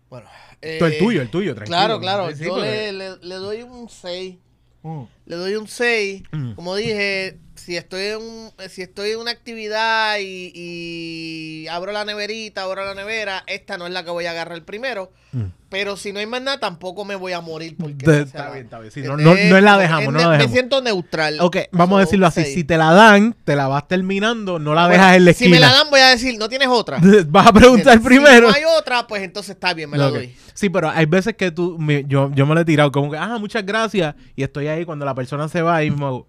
[0.08, 0.28] Bueno,
[0.62, 1.76] eh, el tuyo, el tuyo, tranquilo.
[1.76, 2.30] Claro, claro.
[2.30, 4.36] Yo le, le- le doy un 6.
[4.82, 5.02] Mm.
[5.26, 6.22] Le doy un 6.
[6.32, 6.52] Mm.
[6.54, 12.04] Como dije, si estoy en, un- si estoy en una actividad y, y abro la
[12.04, 15.12] neverita, abro la nevera, esta no es la que voy a agarrar primero.
[15.32, 15.44] Mm.
[15.70, 17.76] Pero si no hay más nada, tampoco me voy a morir.
[17.78, 18.90] Porque De- está la- bien, está bien.
[18.90, 20.52] Sí, es- no, no, no la es- dejamos, es no la Me dejamos.
[20.52, 21.36] siento neutral.
[21.40, 22.42] Ok, vamos a decirlo así.
[22.42, 22.54] seis.
[22.54, 25.44] Si te la dan, te la vas terminando, no la Bueno, dejas en la Si
[25.48, 25.70] me esquina.
[25.70, 26.98] la dan, voy a decir, ¿no tienes otra?
[27.28, 28.48] Vas a preguntar Si primero.
[28.48, 30.34] no hay otra, pues entonces está bien, me la doy.
[30.54, 33.16] Sí, pero hay veces que tú, me- yo, yo me lo he tirado como que,
[33.16, 34.16] ah, muchas gracias.
[34.34, 36.26] Y estoy ahí cuando la persona se va y mismo hago,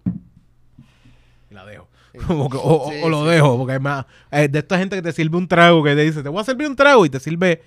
[1.50, 1.88] y la dejo.
[2.28, 3.30] O, o- Sí, o lo sí.
[3.30, 6.02] dejo, porque es más, eh, de esta gente que te sirve un trago, que te
[6.02, 7.62] dice, te voy a servir un trago y te sirve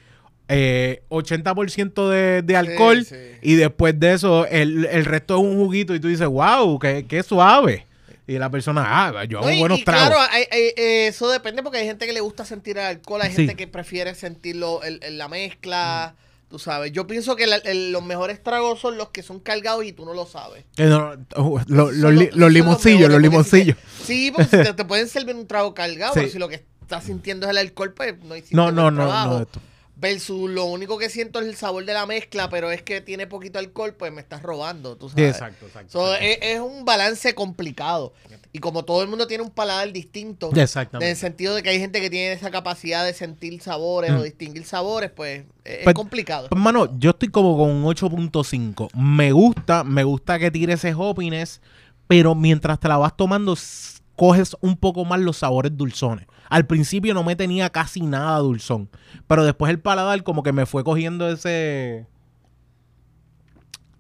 [0.48, 3.16] eh, 80% de, de alcohol sí.
[3.42, 7.06] y después de eso el, el resto es un juguito y tú dices, wow, qué,
[7.08, 7.86] qué suave.
[8.28, 10.08] Y la persona, ah, yo hago No, y- buenos y tragos.
[10.10, 13.22] Claro, hay- hay- eh, eso depende porque hay gente que le gusta sentir el alcohol,
[13.22, 13.36] hay Sí.
[13.38, 16.16] gente que prefiere sentirlo en, en la mezcla,
[16.50, 16.92] tú sabes.
[16.92, 20.06] Yo pienso que la- el- los mejores tragos son los que son cargados y tú
[20.06, 20.64] no lo sabes.
[20.78, 23.78] Eh, no, no, oh, lo- los, li- son los limoncillos, los limoncillos.
[24.04, 26.20] Sí, porque te, te pueden servir un trago cargado, Sí.
[26.22, 28.89] pero si lo que estás sintiendo es el alcohol, pues no hiciste No, buen no,
[28.89, 29.30] no, trabajo.
[29.38, 29.41] no.
[29.43, 29.60] esto.
[29.97, 33.27] Versus lo único que siento es el sabor de la mezcla, pero es que tiene
[33.27, 35.29] poquito alcohol, pues me estás robando, tú sabes.
[35.31, 35.91] exacto, exacto.
[35.93, 36.25] So, exacto.
[36.25, 38.13] es, es un balance complicado.
[38.51, 41.10] Y como todo el mundo tiene un paladar distinto, en Exactamente.
[41.12, 44.17] el sentido de que hay gente que tiene esa capacidad de sentir sabores Mm.
[44.17, 46.49] o distinguir sabores, pues es, es Pues- complicado.
[46.49, 48.89] Pues, mano, yo estoy como con un 8.5.
[48.95, 51.62] Me gusta, me gusta que tire ese hoppiness,
[52.08, 53.55] pero mientras te la vas tomando,
[54.17, 56.25] coges un poco más los sabores dulzones.
[56.49, 58.89] Al principio no me tenía casi nada dulzón,
[59.27, 62.08] pero después el paladar como que me fue cogiendo ese...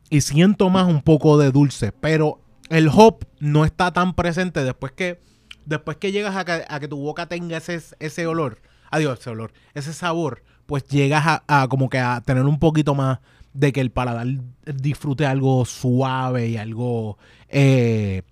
[0.09, 4.91] Y siento más un poco de dulce, pero el hop no está tan presente después
[4.91, 5.19] que
[5.65, 9.93] después que llegas a que, tu boca tenga ese, ese olor, adiós, ese olor, ese
[9.93, 13.19] sabor, pues llegas a, a como que a tener un poquito más
[13.53, 14.27] de que el paladar
[14.65, 17.17] disfrute algo suave y algo
[17.49, 18.23] eh,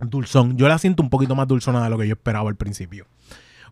[0.00, 0.56] dulzón.
[0.56, 3.06] Yo la siento un poquito más dulzona de lo que yo esperaba al principio.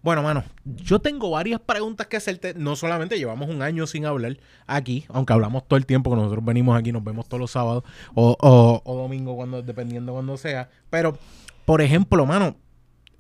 [0.03, 2.55] Bueno, mano, yo tengo varias preguntas que hacerte.
[2.55, 6.45] No solamente llevamos un año sin hablar aquí, aunque hablamos todo el tiempo, que nosotros
[6.45, 10.71] venimos aquí, nos vemos todos los sábados o, o, o domingo, cuando, dependiendo cuando sea.
[10.91, 11.17] Pero,
[11.65, 12.57] por ejemplo, mano,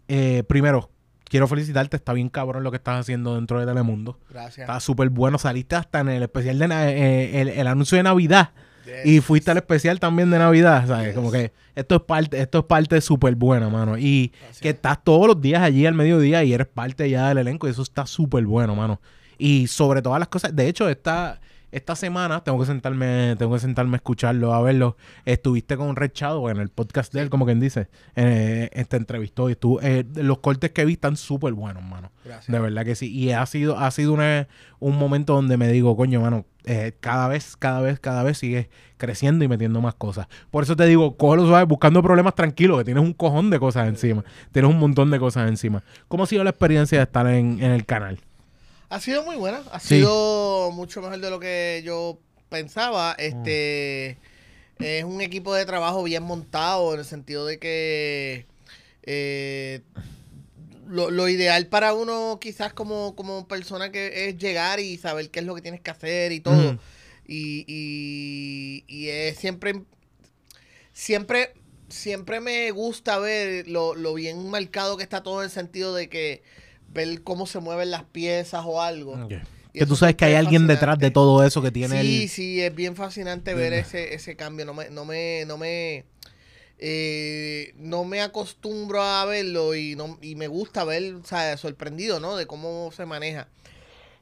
[0.08, 0.90] eh, primero,
[1.24, 4.18] quiero felicitarte, está bien cabrón lo que estás haciendo dentro de Telemundo.
[4.28, 4.68] Gracias.
[4.68, 8.02] Está súper bueno, saliste hasta en el especial de na- eh, el, el anuncio de
[8.02, 8.50] Navidad.
[8.84, 9.06] Yes.
[9.06, 11.08] Y fuiste al especial también de Navidad, ¿sabes?
[11.08, 11.14] Yes.
[11.14, 13.96] Como que esto es parte, esto es parte súper buena, mano.
[13.98, 14.60] Y Gracias.
[14.60, 17.70] que estás todos los días allí al mediodía y eres parte ya del elenco y
[17.70, 19.00] eso está súper bueno, mano.
[19.38, 21.40] Y sobre todas las cosas, de hecho, esta,
[21.72, 24.96] esta semana tengo que sentarme, tengo que sentarme a escucharlo, a verlo.
[25.24, 27.88] Estuviste con Red Shadow en el podcast de él, como quien dice.
[28.14, 32.12] Eh, este entrevistó y estuvo, eh, los cortes que vi están súper buenos, mano.
[32.24, 32.46] Gracias.
[32.52, 33.10] De verdad que sí.
[33.10, 34.46] Y ha sido, ha sido una-
[34.78, 38.68] un momento donde me digo, coño, mano, eh, cada vez, cada vez, cada vez sigues
[38.96, 40.28] creciendo y metiendo más cosas.
[40.50, 43.88] Por eso te digo, cógelo suave, buscando problemas tranquilos, que tienes un cojón de cosas
[43.88, 44.24] encima.
[44.52, 45.82] Tienes un montón de cosas encima.
[46.06, 48.20] ¿Cómo ha sido la experiencia de estar en, en el canal?
[48.92, 49.96] Ha sido muy buena, ha Sí.
[49.96, 52.18] sido mucho mejor de lo que yo
[52.50, 53.16] pensaba.
[53.18, 53.22] Mm.
[53.22, 54.18] Este
[54.80, 58.44] es un equipo de trabajo bien montado en el sentido de que
[59.04, 59.80] eh,
[60.86, 65.40] lo, lo ideal para uno quizás como, como persona que es llegar y saber qué
[65.40, 66.78] es lo que tienes que hacer y todo.
[67.26, 69.84] Y, y, y es siempre,
[70.92, 71.54] siempre
[71.88, 76.08] siempre me gusta ver lo, lo bien marcado que está todo en el sentido de
[76.10, 76.42] que
[76.92, 79.16] ver cómo se mueven las piezas o algo.
[79.72, 82.28] Y Que tú sabes que hay alguien detrás de todo eso que tiene Sí, el...
[82.28, 84.66] sí, es bien fascinante ver ese, ese cambio.
[84.66, 86.04] No me, no me, no me,
[86.78, 92.20] eh, no me acostumbro a verlo y no, y me gusta ver, o sea, sorprendido,
[92.20, 92.36] ¿no?
[92.36, 93.48] De cómo se maneja.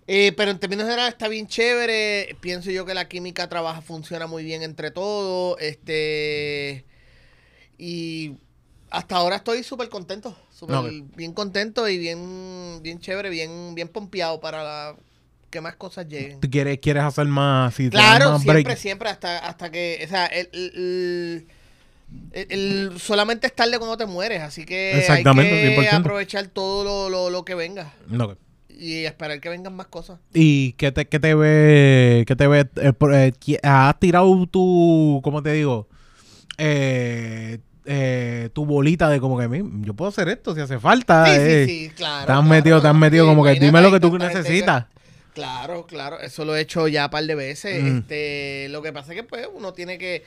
[0.06, 2.36] Eh, pero en términos generales está bien chévere.
[2.40, 5.56] Pienso yo que la química trabaja, funciona muy bien entre todos.
[5.60, 6.84] Este.
[7.78, 8.36] Y
[8.90, 10.36] hasta ahora estoy súper contento.
[10.60, 11.16] Súper Ok.
[11.16, 14.96] bien contento y bien, bien chévere, bien, bien pompeado para la-
[15.50, 16.38] que más cosas lleguen.
[16.38, 17.74] ¿Tú quieres, quieres hacer más...
[17.74, 18.78] Si Claro, más siempre, break?
[18.78, 21.46] siempre, hasta, hasta que, o sea, el, el-
[22.34, 25.96] el- el- solamente es tarde cuando te mueres, así que Exactamente, hay que 100%.
[25.96, 27.90] aprovechar todo lo, lo, lo que venga
[28.68, 30.18] y esperar que vengan más cosas.
[30.34, 32.24] ¿Y qué te, qué te ve?
[32.26, 32.68] ¿Qué te ve?
[32.76, 35.88] eh, eh, ¿Has tirado tu, cómo te digo?
[36.58, 41.26] Eh, eh, tu bolita de como que "Mi, yo puedo hacer esto si hace falta.
[41.26, 41.64] Sí, eh".
[41.66, 42.14] sí, sí, claro.
[42.26, 44.84] Te has claro, metido, te has metido sí, como que dime lo que tú necesitas.
[44.84, 45.00] que-
[45.34, 47.82] Claro, claro, eso lo he hecho ya un par de veces.
[47.82, 47.98] Mm.
[47.98, 50.24] Este, lo que pasa es que pues uno tiene que,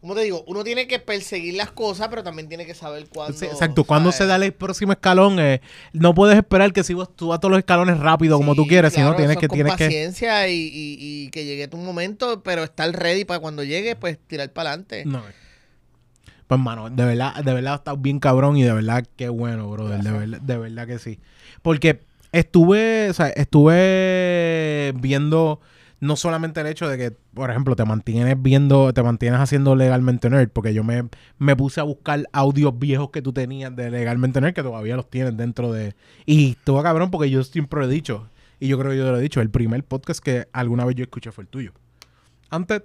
[0.00, 0.44] ¿cómo te digo?
[0.46, 3.36] Uno tiene que perseguir las cosas, pero también tiene que saber cuándo.
[3.36, 4.18] Sí, exacto, cuando ¿sabes?
[4.18, 5.60] se da el próximo escalón, eh,
[5.92, 8.92] no puedes esperar que si vos tú a todos los escalones rápido como tú quieres,
[8.92, 12.62] sino tienes que con tienes que paciencia y, y- y que llegue tu momento, pero
[12.62, 15.02] estar ready para cuando llegue, pues tirar para adelante.
[15.04, 15.20] No.
[16.52, 20.02] Pues, mano, de verdad, de verdad estás bien cabrón y de verdad qué bueno, brother.
[20.02, 21.18] De verdad, de verdad que sí.
[21.62, 25.60] Porque estuve, o sea, estuve viendo
[26.00, 30.28] no solamente el hecho de que, por ejemplo, te mantienes viendo, te mantienes haciendo legalmente
[30.28, 34.38] nerd, porque yo me, me puse a buscar audios viejos que tú tenías de legalmente
[34.42, 35.94] nerd, que todavía los tienes dentro de...
[36.26, 38.28] Y estuvo cabrón porque yo siempre lo he dicho,
[38.60, 41.04] y yo creo que yo lo he dicho, el primer podcast que alguna vez yo
[41.04, 41.72] escuché fue el tuyo.
[42.50, 42.82] Antes,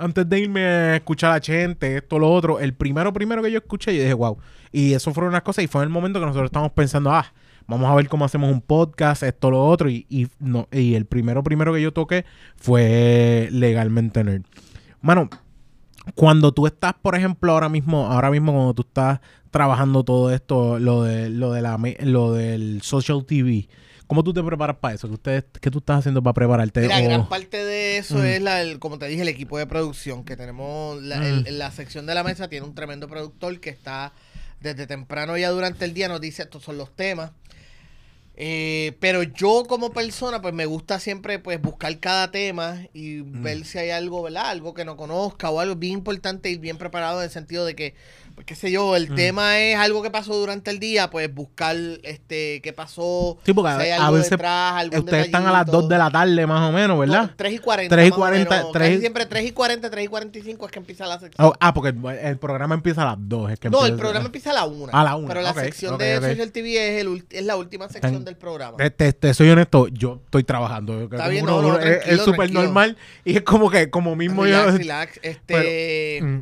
[0.00, 3.58] antes de irme a escuchar a gente, esto, lo otro, el primero, primero que yo
[3.58, 4.38] escuché, yo dije, wow.
[4.72, 7.32] Y eso fueron unas cosas, y fue en el momento que nosotros estábamos pensando, ah,
[7.66, 11.06] vamos a ver cómo hacemos un podcast, esto, lo otro, y, y, no, y el
[11.06, 12.24] primero, primero que yo toqué
[12.56, 14.42] fue legalmente nerd.
[15.02, 15.28] Mano,
[16.14, 20.78] cuando tú estás, por ejemplo, ahora mismo, ahora mismo cuando tú estás trabajando todo esto,
[20.78, 23.68] lo de, lo de la, lo del social TV,
[24.10, 25.06] ¿cómo tú te preparas para eso?
[25.06, 26.80] ¿Qué, ustedes, qué tú estás haciendo para prepararte?
[26.80, 28.24] Mira, O- gran parte de eso Mm.
[28.24, 31.00] es, la, el- como te dije, el equipo de producción que tenemos.
[31.00, 31.46] La, Mm.
[31.46, 34.12] el- la sección de la mesa tiene un tremendo productor que está
[34.60, 37.30] desde temprano ya durante el día, nos dice estos son los temas.
[38.42, 43.42] Eh, pero yo como persona, pues me gusta siempre pues buscar cada tema y Mm.
[43.42, 44.48] ver si hay algo, ¿verdad?
[44.48, 47.74] Algo que no conozca o algo bien importante ir bien preparado en el sentido de
[47.76, 47.94] que,
[48.40, 49.14] pues, qué sé yo, el Mm.
[49.14, 53.72] tema es algo que pasó durante el día, pues buscar este qué pasó, Sí, porque
[53.74, 55.80] si hay a- a veces detrás, algún Ustedes están a las detallito.
[55.82, 57.22] 2 de la tarde más o menos, ¿verdad?
[57.22, 57.94] No, 3 y 40.
[57.94, 58.72] 3 y más o 40, menos.
[58.72, 61.46] 3 y- siempre 3 y 40, 3 y 45 es que empieza la sección.
[61.46, 63.50] Oh, ah, porque el, el programa empieza a las 2.
[63.52, 64.90] Es que no, el programa empieza a la 1.
[64.92, 66.24] A la una, Pero la ok, sección ok, de ok.
[66.24, 68.76] Social TV es, el, es la última sección Ten- del programa.
[68.78, 71.02] Te, te- te soy honesto, yo estoy trabajando.
[71.02, 74.72] Está bien, Uno- no, no, es- súper normal y es como que, como mismo relax,
[74.72, 74.78] yo.
[74.78, 75.20] relax.
[75.22, 76.40] Este, Mm,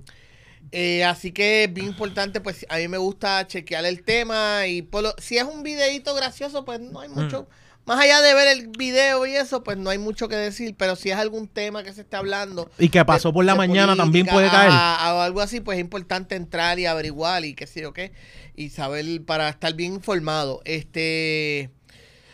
[0.72, 4.82] eh, así que es bien importante, pues a mí me gusta chequear el tema y
[4.82, 7.42] por lo- si es un videito gracioso, pues no hay mucho.
[7.42, 7.68] Mm.
[7.86, 10.74] Más allá de ver el video y eso, pues no hay mucho que decir.
[10.76, 13.54] Pero si es algún tema que se esté hablando, y que pasó de- por la
[13.54, 14.70] mañana también puede caer.
[14.70, 18.12] o algo así, pues es importante entrar y averiguar y qué sé yo qué.
[18.54, 20.60] Y saber para estar bien informado.
[20.66, 21.70] Este.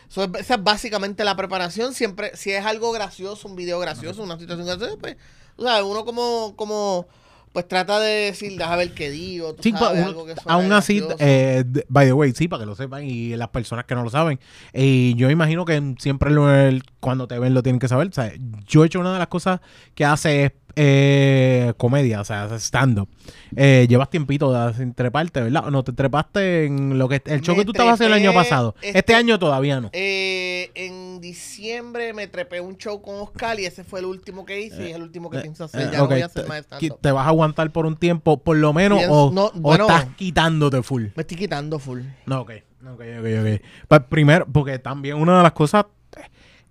[0.09, 1.93] so, esa es básicamente la preparación.
[1.93, 5.15] Siempre, si es algo gracioso, un video gracioso, una situación graciosa, pues,
[5.55, 7.07] tú sabes, uno como, como,
[7.55, 9.53] pues trata de decir, déjame ver qué digo.
[9.55, 12.65] tú Sí, sabes, uno- algo que aún así, eh, by the way, sí, para que
[12.65, 14.41] lo sepan y las personas que no lo saben.
[14.73, 18.09] Y yo imagino que siempre lo- el- cuando te ven lo tienen que saber.
[18.09, 18.31] O sea,
[18.67, 19.61] yo he hecho una de las cosas
[19.95, 23.07] que hace es eh, comedia, o sea, stand-up.
[23.55, 25.67] Eh, llevas tiempito de sin treparte, ¿verdad?
[25.67, 28.21] ¿O no te trepaste en lo que el show Me que tú estabas haciendo el
[28.21, 28.75] año pasado?
[28.81, 29.89] Este, este- año todavía no.
[29.93, 34.59] Eh, en diciembre me trepé un show con Oscar y ese fue el último que
[34.61, 35.81] hice y es el último que Eh, pienso hacer.
[35.81, 37.71] eh, Ya ok, no voy a hacer te- más qui- stand ¿Te vas a aguantar
[37.71, 39.87] por un tiempo, por lo menos, Pienso- o, no, o bueno.
[39.87, 41.03] estás quitándote full?
[41.15, 42.01] Me estoy quitando full.
[42.25, 42.51] No, ok,
[42.83, 43.61] ok, ok, ok.
[43.87, 45.85] Pues primero, porque también una de las cosas,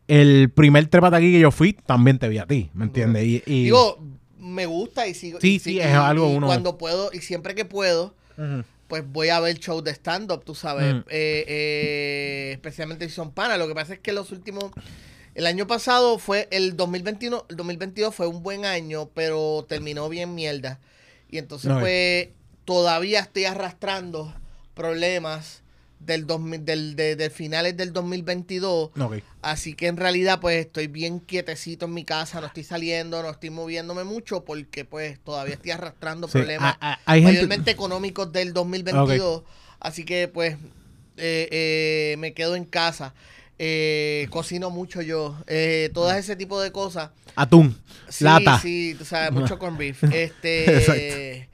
[0.09, 3.25] el primer trepate aquí que yo fui, también te vi a ti, ¿me entiendes?
[3.25, 3.99] Y, y- Digo,
[4.39, 5.41] me gusta y sigo.
[5.41, 8.15] Sí, y sí, y- es algo uno- Cuando puedo y siempre que puedo,
[8.89, 10.95] pues voy a ver shows de stand-up, tú sabes.
[11.09, 13.59] Eh, eh, especialmente si son panas.
[13.59, 14.67] Lo que pasa es que los últimos.
[15.35, 16.47] El año pasado fue.
[16.53, 20.79] El 2021, el 2022 fue un buen año, pero terminó bien mierda.
[21.31, 21.81] Y entonces, Ok.
[21.81, 22.29] pues,
[22.65, 24.33] todavía estoy arrastrando
[24.75, 25.63] problemas
[26.07, 28.91] del, 2000, del de, de finales del 2022.
[28.99, 29.17] Ok.
[29.43, 33.31] Así que en realidad pues estoy bien quietecito en mi casa, no estoy saliendo, no
[33.31, 37.71] estoy moviéndome mucho porque pues todavía estoy arrastrando Sí, problemas a- a- hay gente- mayormente
[37.71, 39.43] económicos del 2022.
[39.81, 40.55] Así que pues
[41.17, 43.15] eh, eh, me quedo en casa.
[43.59, 45.37] Eh, cocino mucho yo.
[45.47, 47.11] Eh, todo ese tipo de cosas.
[47.37, 48.59] Atún, Sí, lata.
[48.61, 50.03] sí, tú sabes, mucho corn beef.
[50.05, 50.17] Exacto.
[50.93, 51.49] Este.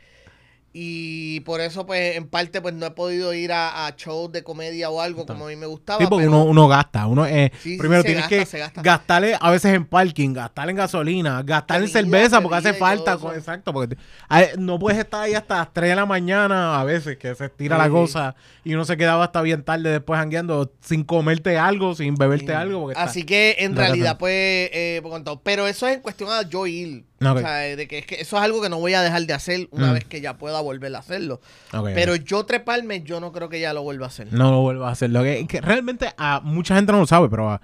[0.72, 4.44] Y por eso, pues, en parte, pues no he podido ir a, a shows de
[4.44, 5.98] comedia o algo como a mí me gustaba.
[5.98, 7.06] Sí, porque pero- uno, uno gasta.
[7.09, 8.83] Uno, eh, Sí, primero tienes gasta, que gasta.
[8.83, 13.16] gastarle a veces en parking, gastar en gasolina, gastar en cerveza porque hace falta.
[13.16, 16.85] con- exacto, porque te- no puedes estar ahí hasta las 3 de la mañana a
[16.85, 17.90] veces que se estira la Sí.
[17.90, 22.54] cosa y uno se quedaba hasta bien tarde después jangueando sin comerte algo, sin beberte
[22.54, 22.83] algo.
[22.83, 24.33] Porque está- Así que en No, realidad, pues,
[24.72, 25.02] eh,
[25.42, 27.04] pero eso es en cuestión a yo ir.
[27.22, 29.35] O sea, de que, es que eso es algo que no voy a dejar de
[29.35, 29.94] hacer una Mm.
[29.94, 31.40] vez que ya pueda volver a hacerlo.
[31.94, 34.33] Pero yo treparme, yo no creo que ya lo vuelva a hacer.
[34.33, 35.11] no lo vuelvas a hacer.
[35.11, 37.61] Lo que, que realmente a mucha gente no lo sabe, pero a-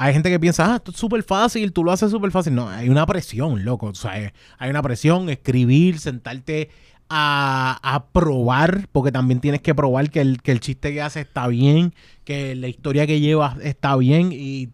[0.00, 2.54] hay gente que piensa, ah, esto es súper fácil, tú lo haces súper fácil.
[2.54, 3.86] No, hay una presión, loco.
[3.86, 6.70] O sea, eh, hay una presión, escribir, sentarte
[7.10, 11.26] a, a probar, porque también tienes que probar que el, que el chiste que haces
[11.26, 14.68] está bien, que la historia que llevas está bien y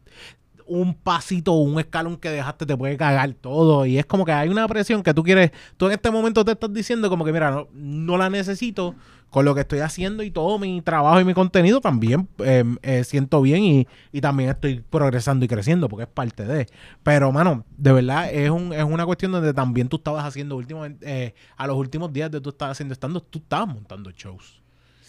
[0.66, 3.86] un pasito un escalón que dejaste te puede cagar todo.
[3.86, 6.52] Y es como que hay una presión que tú quieres, tú en este momento te
[6.52, 8.94] estás diciendo como que mira, no, no la necesito
[9.34, 13.02] con lo que estoy haciendo y todo mi trabajo y mi contenido también eh, eh,
[13.02, 16.68] siento bien y, y también estoy progresando y creciendo porque es parte de.
[17.02, 21.04] Pero, mano, de verdad es, un, es una cuestión donde también tú estabas haciendo últimamente,
[21.04, 24.63] eh, a los últimos días de tú estabas haciendo estando, tú estabas montando shows.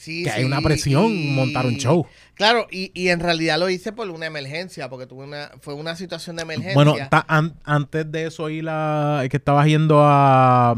[0.06, 2.06] Sí, Que hay una presión y- montar un show.
[2.36, 5.96] Claro, y, y en realidad lo hice por una emergencia, porque tuve una, fue una
[5.96, 6.74] situación de emergencia.
[6.76, 10.76] Bueno, ta- an- antes de eso, y la que estabas yendo a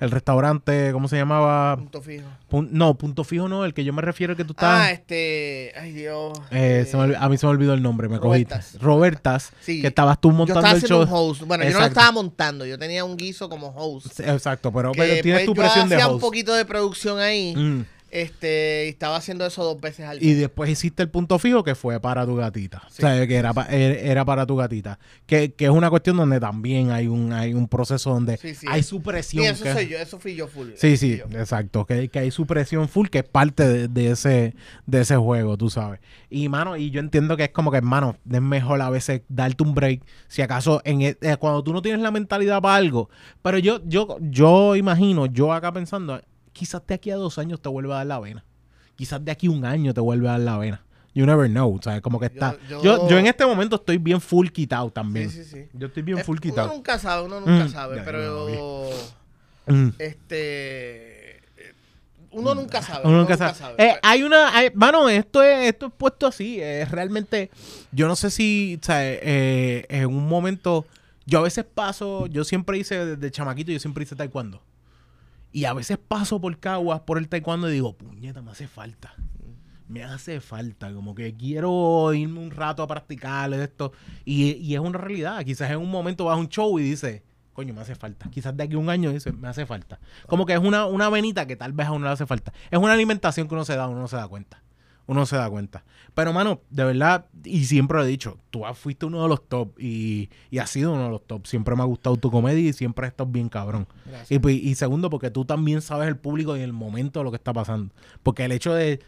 [0.00, 1.76] el restaurante, ¿cómo se llamaba?
[1.76, 2.24] punto fijo.
[2.50, 4.80] Pun- no, punto fijo no, el que yo me refiero que tú estabas.
[4.86, 6.36] Ah, este, ay Dios.
[6.50, 8.54] eh, eh, se me olvi- a mí se me olvidó el nombre, me cogiste.
[8.54, 8.80] Robertas.
[8.82, 9.82] Robertas, Sí.
[9.82, 11.02] que estabas tú yo montando estaba el show.
[11.02, 11.42] un host.
[11.42, 14.18] Bueno, yo no lo estaba montando, yo tenía un guiso como host.
[14.20, 16.22] Exacto, pero, pero tienes pues, tu yo presión de hacía un host.
[16.24, 17.54] poquito de producción ahí.
[17.54, 17.84] Mm.
[18.10, 20.38] Este, y estaba haciendo eso dos veces al Y mes.
[20.38, 22.82] después hiciste el punto fijo que fue para tu gatita.
[22.88, 23.02] Sí.
[23.02, 24.98] O sea, que era, pa- era para tu gatita.
[25.26, 28.66] Que, que es una cuestión donde también hay un, hay un proceso donde Sí, sí.
[28.70, 29.44] hay su presión.
[29.44, 30.68] Sí, eso que- soy yo, eso fui yo full.
[30.76, 31.84] Sí, sí, exacto.
[31.84, 34.54] Que, que hay su presión full, que es parte de, de ese,
[34.86, 36.00] de ese juego, tú sabes.
[36.30, 39.62] Y, mano, y yo entiendo que es como que, hermano, es mejor a veces darte
[39.64, 40.02] un break.
[40.28, 43.10] Si acaso, en e- eh, cuando tú no tienes la mentalidad para algo.
[43.42, 46.20] Pero yo, yo, yo imagino, yo acá pensando,
[46.56, 48.44] quizás de aquí a dos años te vuelva a dar la vena.
[48.96, 50.82] Quizás de aquí a un año te vuelva a dar la vena.
[51.14, 52.00] You never know, ¿sabes?
[52.02, 52.56] Como que está.
[52.68, 55.30] Yo, yo- yo, en este momento estoy bien full quitado también.
[55.30, 55.68] Sí, sí, sí.
[55.72, 56.68] Yo estoy bien full uno quitado.
[56.68, 58.90] nunca sabe, uno nunca Mm, sabe, pero
[59.66, 59.88] Mm.
[59.98, 61.42] este
[62.32, 63.06] uno nunca sabe.
[63.08, 63.74] Uno nunca sabe.
[63.78, 66.60] Eh, hay una, hay- mano, esto es, esto es puesto así.
[66.60, 67.50] Es realmente,
[67.92, 70.84] yo no sé si, sea, eh, en un momento,
[71.24, 74.60] yo a veces paso, yo siempre hice desde chamaquito, yo siempre hice taekwondo.
[75.56, 79.14] Y a veces paso por Caguas, por el taekwondo y digo, puñeta, me hace falta.
[79.88, 83.92] Me hace falta, como que quiero irme un rato a practicar esto.
[84.26, 85.42] Y, y es una realidad.
[85.46, 87.22] Quizás en un momento vas a un show y dices,
[87.54, 88.28] coño, me hace falta.
[88.28, 89.98] Quizás de aquí a un año dices, me hace falta.
[90.26, 92.52] Como que es una, una venita que tal vez a uno le hace falta.
[92.70, 94.62] Es una alimentación que uno se da, uno no se da cuenta.
[95.06, 95.84] Uno no se da cuenta.
[96.14, 99.78] Pero, mano, de verdad, y siempre lo he dicho, tú fuiste uno de los top
[99.78, 101.46] y, y has sido uno de los top.
[101.46, 103.86] Siempre me ha gustado tu comedia y siempre has estado bien cabrón.
[104.28, 107.30] Y, pues, y segundo, porque tú también sabes el público y el momento de lo
[107.30, 107.94] que está pasando.
[108.22, 109.00] Porque el hecho de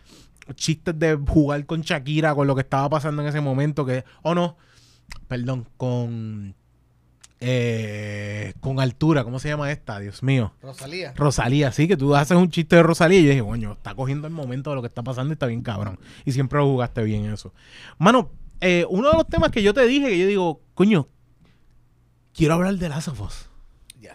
[0.54, 4.34] chistes de jugar con Shakira, con lo que estaba pasando en ese momento, que, o
[4.34, 4.56] no,
[5.26, 6.54] perdón, con,
[7.40, 9.98] eh, con altura, ¿cómo se llama esta?
[10.00, 10.52] Dios mío.
[10.60, 11.12] Rosalía.
[11.16, 14.26] Rosalía, sí, que tú haces un chiste de Rosalía y yo dije, coño, está cogiendo
[14.26, 15.98] el momento de lo que está pasando y está bien cabrón.
[16.24, 17.52] Y siempre lo jugaste bien eso.
[17.98, 21.08] Mano, eh, uno de los temas que yo te dije, que yo digo, coño,
[22.34, 23.48] quiero hablar de Last of Us.
[24.00, 24.10] Yes.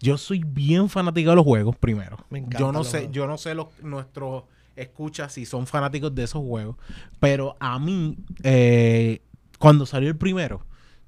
[0.00, 2.18] Yo soy bien fanático de los juegos, primero.
[2.28, 3.12] Me encantan yo no sé, juegos.
[3.12, 4.44] yo no sé los, nuestros
[4.76, 6.76] escuchas si son fanáticos de esos juegos.
[7.20, 9.22] Pero a mí, eh,
[9.58, 10.66] cuando salió el primero,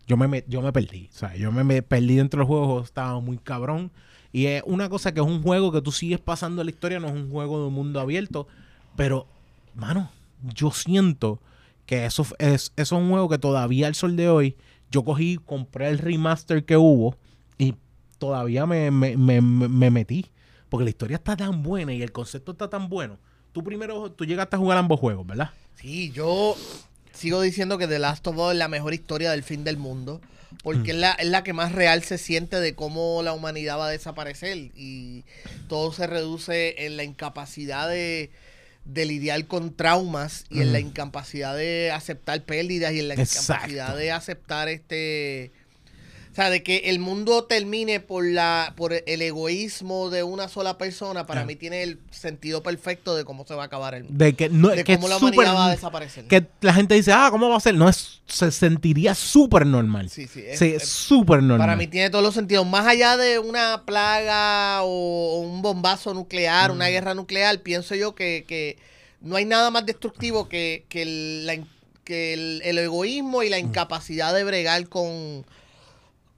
[0.09, 1.09] yo me, yo me perdí.
[1.14, 3.92] O sea, yo me, me perdí dentro del juego, estaba muy cabrón.
[4.33, 7.07] Y es una cosa que es un juego que tú sigues pasando la historia, no
[7.07, 8.49] es un juego de un mundo abierto.
[8.97, 9.27] Pero,
[9.75, 10.11] mano,
[10.55, 11.40] yo siento
[11.87, 14.57] que eso es, eso es un juego que todavía al sol de hoy,
[14.90, 17.16] yo cogí, compré el remaster que hubo
[17.57, 17.75] y
[18.18, 20.27] todavía me, me, me- me metí.
[20.68, 23.18] Porque la historia está tan buena y el concepto está tan bueno.
[23.53, 25.51] Tú primero, tú llegaste a jugar ambos juegos, ¿verdad?
[25.77, 26.55] Sí, yo
[27.18, 30.20] sigo diciendo que The Last of Us es la mejor historia del fin del mundo.
[30.62, 33.88] Porque es, la, es la que más real se siente de cómo la humanidad va
[33.88, 34.57] a desaparecer.
[34.74, 35.24] Y
[35.68, 38.31] todo se reduce en la incapacidad de,
[38.87, 40.88] de lidiar con traumas y en la Ujú.
[40.88, 43.52] incapacidad de aceptar pérdidas y en la Exacto.
[43.52, 45.52] incapacidad de aceptar este
[46.38, 51.27] sea de que el mundo termine por la por el egoísmo de una sola persona
[51.27, 51.44] para Ah.
[51.44, 54.48] mí tiene el sentido perfecto de cómo se va a acabar el mundo De que
[54.48, 57.48] no de que cómo la humanidad va a desaparecer que la gente dice, ah, ¿cómo
[57.48, 57.74] va a ser?
[57.74, 60.11] No, es, se sentiría súper normal.
[60.11, 61.59] Sí, sí, Sí, es- es súper normal.
[61.66, 62.66] Para mí tiene todos los sentidos.
[62.66, 66.74] Más allá de una plaga o, o un bombazo nuclear, Mm.
[66.74, 68.77] una guerra nuclear, pienso yo que, que
[69.20, 71.57] no hay nada más destructivo que, que, el, la
[72.05, 75.44] que el- el egoísmo y la incapacidad de bregar con,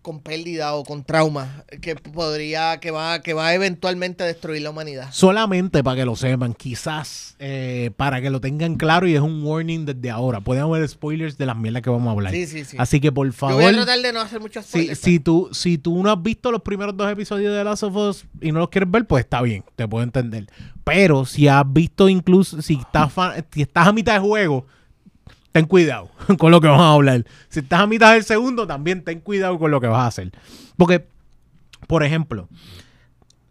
[0.03, 4.71] con pérdida o con trauma que podría, que va, que va eventualmente a destruir la
[4.71, 5.09] humanidad.
[5.13, 9.43] Solamente para que lo sepan, quizás eh, para que lo tengan claro y es un
[9.45, 10.41] warning desde ahora.
[10.41, 12.33] Pueden haber spoilers de las mierdas que vamos a hablar.
[12.33, 12.77] Sí, sí, sí.
[12.81, 14.99] Así que por Yo favor, voy a tratar de no hacer muchos si, spoilers.
[15.01, 18.25] si, tú, si tú no has visto los primeros dos episodios de Last of Us
[18.41, 20.47] y no los quieres ver, pues está bien, te puedo entender.
[20.83, 24.67] Pero si has visto incluso, si estás, fa- si estás a mitad de juego,
[25.53, 27.25] ten cuidado con lo que vamos a hablar.
[27.49, 30.33] Si estás a mitad del segundo, también ten cuidado con lo que vas a hacer.
[30.77, 31.07] Porque,
[31.87, 32.49] por ejemplo,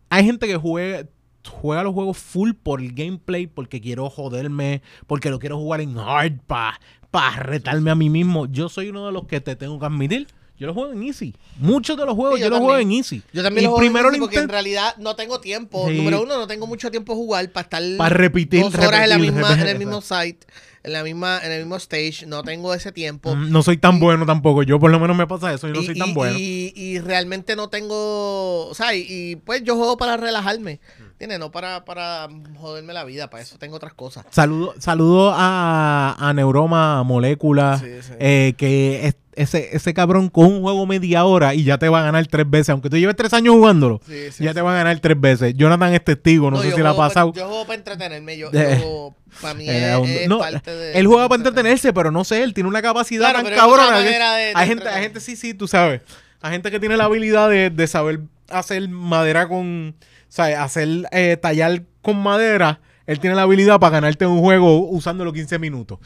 [0.09, 1.07] hay gente que juega,
[1.47, 5.97] juega los juegos full por el gameplay, porque quiero joderme, porque lo quiero jugar en
[5.97, 8.45] hard para retarme a mí mismo.
[8.47, 10.27] Yo soy uno de los que te tengo que admitir.
[10.59, 11.33] Yo los juego en easy.
[11.57, 13.23] Muchos de los juegos Sí, yo, yo los juego en easy.
[13.31, 15.87] Yo también Y lo juego en primero easy lo porque en realidad no tengo tiempo.
[15.87, 15.95] Sí.
[15.95, 19.17] Número uno, no tengo mucho tiempo jugar para estar para repetir, dos horas en, la
[19.17, 19.63] misma, repetir.
[19.63, 20.45] en el mismo site,
[20.83, 22.25] en la misma, en el mismo stage.
[22.25, 23.35] No tengo ese tiempo.
[23.35, 24.63] Mm, No soy tan Y- bueno tampoco.
[24.63, 26.37] Yo por lo menos me pasa eso y no y, soy tan y- bueno.
[26.39, 30.79] y- y realmente no tengo, o sea, y, pues yo juego para relajarme.
[31.11, 31.39] ¿entiendes?
[31.39, 34.25] No para, para joderme la vida, para eso tengo otras cosas.
[34.29, 38.13] Saludo, saludo a, a Neuroma Molécula, Sí, sí.
[38.19, 41.99] eh, que es- ese, ese cabrón con un juego media hora y ya te va
[42.01, 42.69] a ganar tres veces.
[42.69, 44.55] Aunque tú lleves tres años jugándolo, Sí, sí, ya sí.
[44.55, 45.53] te va a ganar tres veces.
[45.55, 47.33] Jonathan es testigo, no, sé si le ha juego pa- pasado.
[47.33, 50.71] yo juego para entretenerme, yo, Eh, yo- para mí Eh, es, un- es no, parte
[50.75, 50.99] de...
[50.99, 53.99] él juega para entretenerse, pero no sé, él tiene una capacidad Claro, tan cabrona.
[53.99, 56.01] de hay, gente, hay gente, sí, sí, tú sabes.
[56.41, 59.95] Hay gente que tiene la habilidad de, de saber hacer madera con.
[60.27, 60.57] ¿Sabes?
[60.57, 62.79] Hacer, eh, tallar con madera.
[63.09, 65.97] Él tiene la habilidad para ganarte un juego usando los 15 minutos.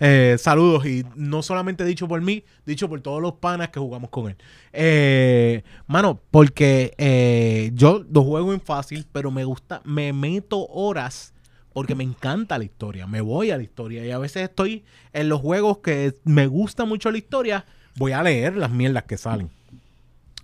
[0.00, 0.86] Eh, saludos.
[0.86, 4.36] Y no solamente dicho por mí, dicho por todos los panas que jugamos con él.
[4.72, 11.32] Eh, mano, porque eh, yo lo juego en fácil, pero me gusta, me meto horas
[11.72, 15.28] porque me encanta la historia, me voy a la historia y a veces estoy en
[15.28, 19.48] los juegos que me gusta mucho la historia, voy a leer las mierdas que salen.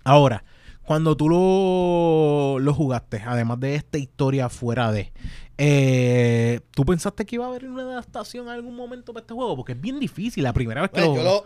[0.05, 0.45] Ahora,
[0.85, 5.11] cuando tú lo, lo jugaste, además de esta historia fuera de,
[5.57, 9.55] eh, ¿tú pensaste que iba a haber una adaptación en algún momento para este juego?
[9.55, 11.15] Porque es bien difícil, la primera vez que Pues, lo...
[11.15, 11.45] yo lo,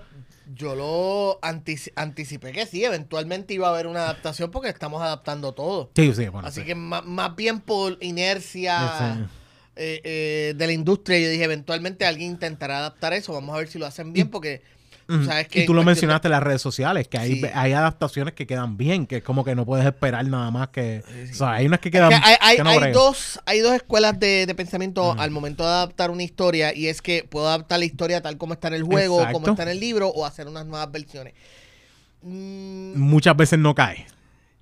[0.55, 5.53] yo lo antici- anticipé que sí, eventualmente iba a haber una adaptación porque estamos adaptando
[5.53, 5.91] todo.
[5.95, 6.65] Sí, sí, bueno, Así sí.
[6.65, 9.27] que más, bien por inercia
[9.75, 13.67] eh, eh, de la industria, yo dije, eventualmente alguien intentará adaptar eso, vamos a ver
[13.67, 14.61] si lo hacen bien, porque
[15.49, 17.45] Que y tú lo mencionaste en las redes sociales, que hay, Sí.
[17.53, 21.01] hay adaptaciones que quedan bien, que es como que no puedes esperar nada más que...
[21.25, 21.31] Sí.
[21.31, 22.09] O sea, hay unas que quedan...
[22.09, 25.63] que hay, hay- que no hay dos, hay dos escuelas de, de pensamiento al momento
[25.63, 28.75] de adaptar una historia, y es que puedo adaptar la historia tal como está en
[28.75, 29.33] el juego, Exacto.
[29.39, 31.33] como está en el libro, o hacer unas nuevas versiones.
[32.21, 34.05] Mm, Muchas veces no cae.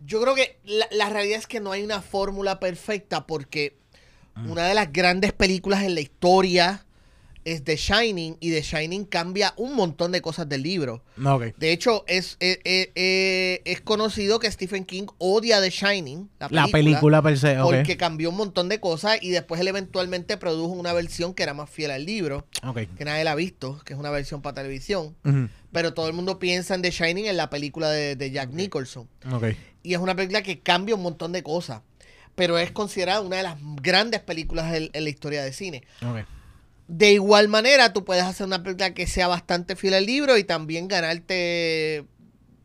[0.05, 3.75] Yo creo que la, la realidad es que no hay una fórmula perfecta porque
[4.35, 4.51] Mm.
[4.51, 6.85] una de las grandes películas en la historia
[7.47, 11.01] es The Shining y The Shining cambia un montón de cosas del libro.
[11.15, 11.55] No, ok.
[11.57, 16.49] De hecho, es, eh, eh, eh, es conocido que Stephen King odia The Shining, la
[16.49, 20.35] película, La película per se, porque cambió un montón de cosas y después él eventualmente
[20.35, 22.79] produjo una versión que era más fiel al libro, Ok.
[22.97, 25.15] que nadie la ha visto, que es una versión para televisión.
[25.71, 29.07] Pero todo el mundo piensa en The Shining en la película de, de Jack Nicholson.
[29.83, 31.81] Y es una película que cambia un montón de cosas.
[32.35, 35.83] Pero es considerada una de las grandes películas en, en la historia de cine.
[36.05, 36.25] Ok.
[36.87, 40.43] De igual manera, tú puedes hacer una película que sea bastante fiel al libro y
[40.43, 42.05] también ganarte,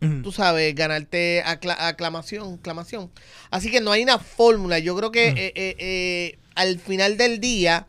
[0.01, 0.23] Ujú.
[0.23, 3.11] tú sabes, ganarte acla- aclamación, aclamación.
[3.51, 4.79] Así que no hay una fórmula.
[4.79, 7.89] Yo creo que eh, eh, eh, al final del día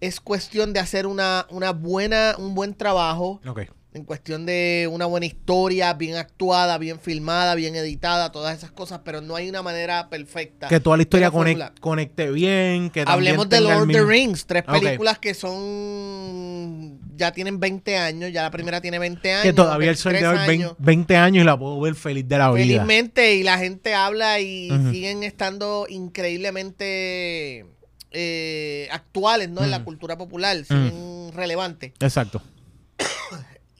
[0.00, 3.62] es cuestión de hacer una, una buena, un buen trabajo Ok.
[3.96, 9.00] En cuestión de una buena historia, bien actuada, bien filmada, bien editada, todas esas cosas,
[9.04, 10.68] pero no hay una manera perfecta.
[10.68, 11.72] Que toda la historia de la fórmula.
[11.74, 17.32] conec- conecte bien, que Hablemos de Lord of the Rings, tres películas que son ya
[17.32, 19.42] tienen 20 años, ya la primera tiene 20 años.
[19.44, 20.74] Que todavía el 23 sueño de años.
[20.78, 22.64] 20 años y la puedo ver feliz de la vida.
[22.64, 27.64] Felizmente, y la gente habla y siguen estando increíblemente
[28.12, 29.64] eh, actuales, ¿no?
[29.64, 31.92] En la cultura popular, siguen relevantes.
[32.00, 32.42] Exacto.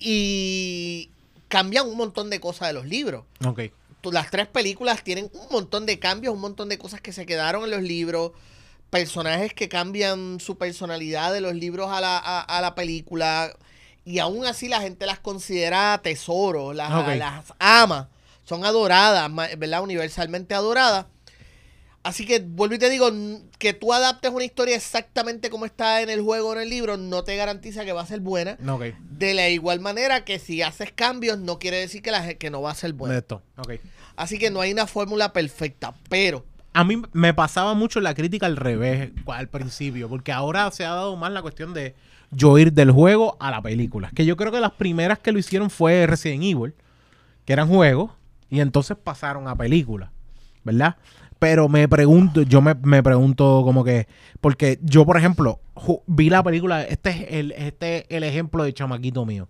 [0.08, 1.10] Y
[1.48, 3.24] cambian un montón de cosas de los libros.
[3.44, 3.62] Ok.
[4.12, 7.64] las tres películas tienen un montón de cambios, un montón de cosas que se quedaron
[7.64, 8.30] en los libros,
[8.88, 13.52] personajes que cambian su personalidad de los libros a la, a, a la película
[14.06, 18.08] y aún así la gente las considera tesoros, las, las ama,
[18.44, 19.28] son adoradas,
[19.58, 19.82] ¿verdad?
[19.82, 21.06] Universalmente adoradas.
[22.06, 23.10] Así que vuelvo y te digo,
[23.58, 26.96] que tú adaptes una historia exactamente como está en el juego o en el libro,
[26.96, 28.56] no te garantiza que va a ser buena.
[28.68, 28.94] Ok.
[29.10, 32.62] De la igual manera que si haces cambios, no quiere decir que, la, que no
[32.62, 33.18] va a ser buena.
[33.18, 33.42] esto.
[33.56, 33.80] Ok.
[34.14, 38.46] Así que no hay una fórmula perfecta, pero A mí me pasaba mucho la crítica
[38.46, 41.96] al revés al principio, porque ahora se ha dado más la cuestión de
[42.30, 44.12] yo ir del juego a la película.
[44.14, 46.74] Que yo creo que las primeras que lo hicieron fue Resident Evil,
[47.44, 48.12] que eran juegos,
[48.48, 50.12] y entonces pasaron a película,
[50.62, 50.98] ¿verdad?
[51.38, 54.08] Pero me pregunto, yo me, me pregunto como que,
[54.40, 55.60] porque yo, por ejemplo,
[56.06, 59.48] vi la película, este es el, este es el ejemplo de chamaquito mío.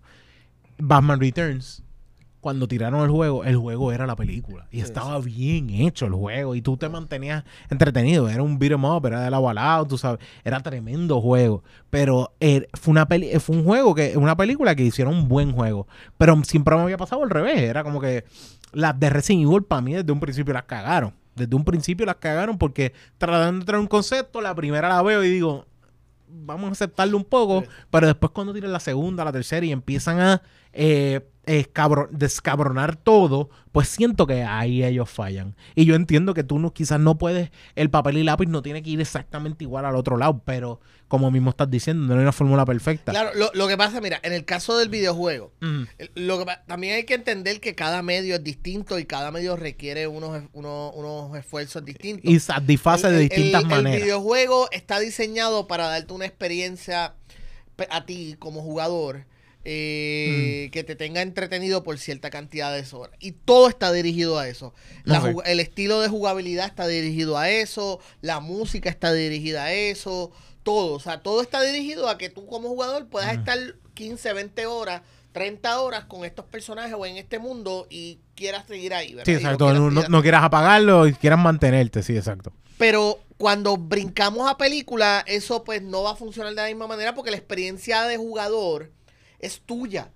[0.79, 1.83] Batman Returns,
[2.47, 4.67] cuando tiraron el juego, el juego era la película.
[4.71, 6.55] Y Sí, estaba bien hecho el juego.
[6.55, 8.29] Y tú te mantenías entretenido.
[8.29, 10.19] Era un beat 'em up, era de lado a lado, tú sabes.
[10.43, 11.63] Era tremendo juego.
[11.89, 15.51] Pero eh, fue una peli fue un juego que, una película que hicieron un buen
[15.51, 15.87] juego.
[16.17, 17.59] Pero siempre me había pasado al revés.
[17.59, 18.23] Era como que
[18.71, 21.13] las de Resident Evil para mí desde un principio las cagaron.
[21.37, 25.23] Desde un principio las cagaron porque tratando de traer un concepto, la primera la veo
[25.23, 25.65] y digo,
[26.27, 27.67] vamos a aceptarlo un poco, Sí.
[27.89, 30.41] pero después cuando tienen la segunda, la tercera y empiezan a
[30.73, 35.55] eh, escabro- descabronar todo, pues siento que ahí ellos fallan.
[35.73, 38.83] Y yo entiendo que tú no, quizás no puedes, el papel y lápiz no tiene
[38.83, 42.31] que ir exactamente igual al otro lado, pero como mismo estás diciendo, no hay una
[42.33, 43.11] fórmula perfecta.
[43.11, 45.53] claro, lo, lo que pasa, mira, en el caso del videojuego,
[46.15, 50.07] lo que también hay que entender que cada medio es distinto y cada medio requiere
[50.07, 52.29] unos, unos, unos esfuerzos distintos.
[52.29, 53.95] Y satisface El- de distintas el, maneras.
[53.97, 57.13] El videojuego está diseñado para darte una experiencia
[57.75, 59.25] pe- a ti como jugador
[59.69, 63.15] eh, que te tenga entretenido por cierta cantidad de horas.
[63.19, 64.73] Y todo está dirigido a eso.
[65.03, 70.31] La el estilo de jugabilidad está dirigido a eso, la música está dirigida a eso,
[70.67, 70.95] todo.
[70.95, 73.57] O sea, todo está dirigido a que tú como jugador puedas estar
[73.93, 75.01] 15, 20 horas.
[75.31, 79.25] 30 horas con estos personajes o en este mundo y quieras seguir ahí, ¿verdad?
[79.25, 79.65] Sí, exacto.
[79.65, 82.51] quieras No, no- quieras apagarlo y quieras mantenerte, sí, exacto.
[82.77, 87.13] pero cuando brincamos a película, eso pues no va a funcionar de la misma manera
[87.13, 88.91] porque la experiencia de jugador
[89.39, 90.09] es tuya.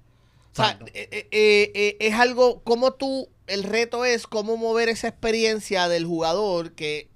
[0.54, 5.08] O sea, eh, eh, eh, es algo, como tú, el reto es cómo mover esa
[5.08, 7.11] experiencia del jugador que,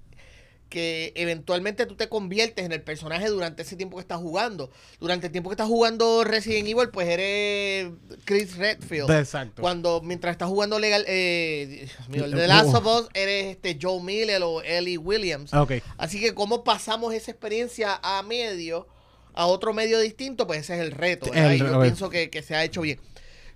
[0.68, 4.70] que eventualmente tú te conviertes en el personaje durante ese tiempo que estás jugando.
[4.98, 7.92] Durante el tiempo que estás jugando Resident Evil, pues eres
[8.24, 9.10] Chris Redfield.
[9.10, 9.62] Exacto.
[9.62, 12.76] Cuando mientras estás jugando legal, eh, Dios mío, el Eh, The Last uh.
[12.78, 15.54] of Us, eres este Joe Miller o Ellie Williams.
[15.54, 15.74] Ok.
[15.98, 18.88] Así que cómo pasamos esa experiencia a medio,
[19.34, 21.32] a otro medio distinto, pues ese es el reto.
[21.32, 22.98] El- yo pienso que, que se ha hecho bien.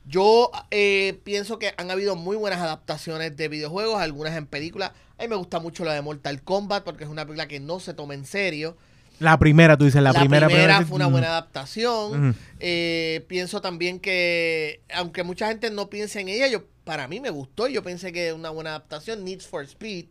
[0.06, 4.92] Yo eh, pienso que han habido muy buenas adaptaciones de videojuegos, algunas en películas.
[5.18, 7.80] A mí me gusta mucho la de Mortal Kombat porque es una película que no
[7.80, 8.76] se toma en serio.
[9.18, 12.34] La primera, tú dices, la, primera, primera- fue una buena adaptación.
[12.58, 17.28] Eh, pienso también que, aunque mucha gente no piense en ella, yo para mí me
[17.28, 17.68] gustó.
[17.68, 19.22] Yo pensé que una buena adaptación.
[19.24, 20.06] Need for Speed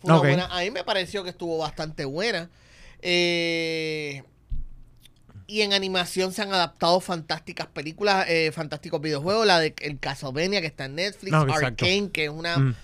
[0.00, 0.46] fue una buena.
[0.46, 2.48] A mí me pareció que estuvo bastante buena.
[3.02, 4.22] Eh,
[5.46, 9.46] y en animación se han adaptado fantásticas películas, eh, fantásticos videojuegos.
[9.46, 11.40] La de el Castlevania que está en Netflix, No.
[11.42, 12.74] Arcane que es una Mm.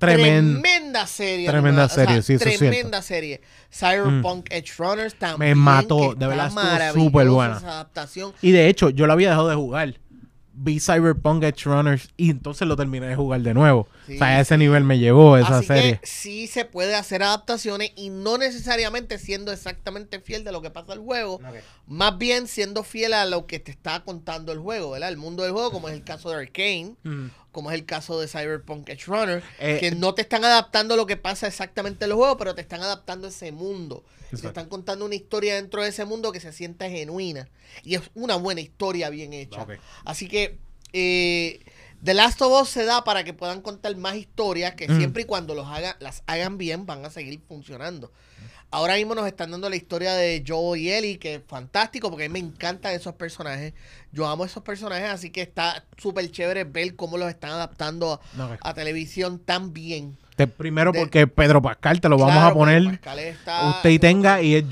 [0.00, 1.46] Tremen- tremenda serie.
[1.48, 2.58] tremenda animada, o sea, serie, sí, eso.
[2.58, 3.40] Tremenda serie.
[3.70, 5.58] Cyberpunk Edge Runners también.
[5.58, 6.46] mató, que de verdad,
[7.58, 8.32] esa adaptación.
[8.40, 9.94] Y de hecho, yo lo había dejado de jugar.
[10.62, 13.88] Vi Cyberpunk Edge Runners y entonces lo terminé de jugar de nuevo.
[14.06, 14.58] Sí, o sea, a ese sí.
[14.58, 15.98] nivel me llevó esa Así serie.
[16.00, 20.68] que sí se puede hacer adaptaciones y no necesariamente siendo exactamente fiel de lo que
[20.70, 21.40] pasa el juego,
[21.86, 25.08] más bien siendo fiel a lo que te está contando el juego, ¿verdad?
[25.08, 27.28] El mundo del juego, como es el caso de Arcane, Mm.
[27.52, 31.06] Como es el caso de Cyberpunk Edge Runner, Eh, que no te están adaptando lo
[31.06, 34.04] que pasa exactamente en los juegos, pero te están adaptando ese mundo.
[34.32, 37.48] Y Te están contando una historia dentro de ese mundo que se sienta genuina.
[37.82, 39.66] Y es una buena historia bien hecha.
[40.04, 40.58] Así que
[40.92, 41.64] eh,
[42.04, 44.96] The Last of Us se da para que puedan contar más historias que Mm.
[44.98, 48.12] siempre y cuando los haga, las hagan bien van a seguir funcionando.
[48.72, 52.26] Ahora mismo nos están dando la historia de Joe y Ellie, que es fantástico porque
[52.26, 53.74] a mí me encantan esos personajes.
[54.12, 58.20] Yo amo esos personajes, así que está súper chévere ver cómo los están adaptando
[58.62, 60.16] a, televisión tan bien.
[60.36, 64.40] Te- primero de- porque Pedro Pascal te lo vamos a poner está usted y tenga
[64.40, 64.64] y es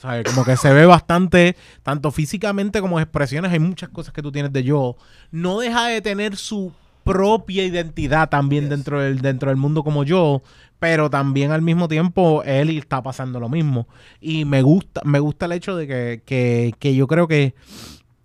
[0.00, 0.24] ¿sabes?
[0.24, 4.52] Como que se ve bastante, tanto físicamente como expresiones, hay muchas cosas que tú tienes
[4.52, 4.96] de yo.
[5.32, 6.72] No deja de tener su
[7.12, 8.70] propia identidad también Yes.
[8.70, 10.42] dentro del dentro del mundo como yo,
[10.78, 13.86] pero también al mismo tiempo él está pasando lo mismo
[14.20, 17.54] y me gusta me gusta el hecho de que, que, que yo creo que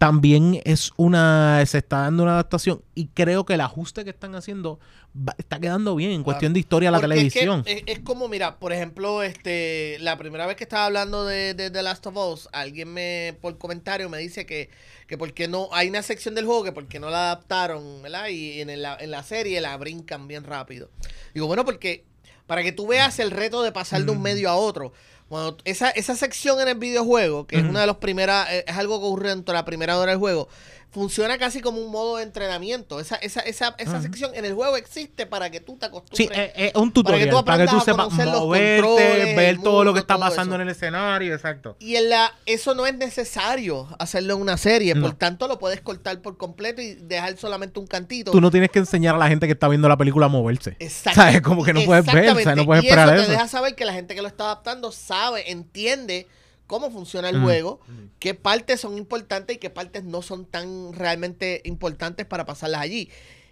[0.06, 4.36] también es una, se está dando una adaptación y creo que el ajuste que están
[4.36, 4.80] haciendo
[5.18, 7.64] va- está quedando bien en cuestión de historia a la Porque es que televisión.
[7.66, 11.72] Es, es como, mira, por ejemplo, este, la primera vez que estaba hablando de, de
[11.72, 14.70] The Last of Us, alguien me, por comentario, me dice que,
[15.08, 18.04] que por qué no, hay una sección del juego que por qué no la adaptaron,
[18.04, 18.28] ¿verdad?
[18.28, 20.92] Y en la, en la serie la brincan bien rápido.
[21.34, 22.06] Digo, bueno, porque
[22.46, 24.22] para que tú veas el reto de pasar de un Mm.
[24.22, 24.94] medio a otro.
[25.30, 28.78] Cuando esa, esa sección en el videojuego, que es una de las primeras, eh, es
[28.78, 30.48] algo que ocurre dentro de la primera hora del juego,
[30.96, 33.02] funciona casi como un modo de entrenamiento.
[33.02, 36.52] Esa, esa, esa, esa sección en el juego existe para que tú te Sí, acostumbres.
[36.56, 40.00] es, es un tutorial tú para que tú, a sepas moverte, ver todo lo que
[40.00, 41.76] está pasando en el escenario, exacto.
[41.80, 45.02] Y en la, eso no es necesario hacerlo en una serie, No.
[45.08, 48.32] por tanto lo puedes cortar por completo y dejar solamente un cantito.
[48.32, 50.78] Tú no tienes que enseñar a la gente que está viendo la película a moverse.
[50.80, 51.20] Exacto.
[51.22, 51.42] ¿Sabes?
[51.42, 53.26] Como que no puedes ver, o sea, no puedes y esperar eso eso.
[53.26, 56.28] te deja saber que la gente que lo está adaptando sabe, entiende
[56.68, 57.80] cómo funciona el juego,
[58.20, 63.10] qué partes son importantes y qué partes no son tan realmente importantes para pasarlas allí.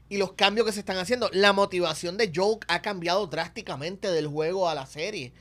[0.09, 1.29] Y los cambios que se están haciendo.
[1.33, 5.33] La motivación de Joe ha cambiado drásticamente del juego a la serie.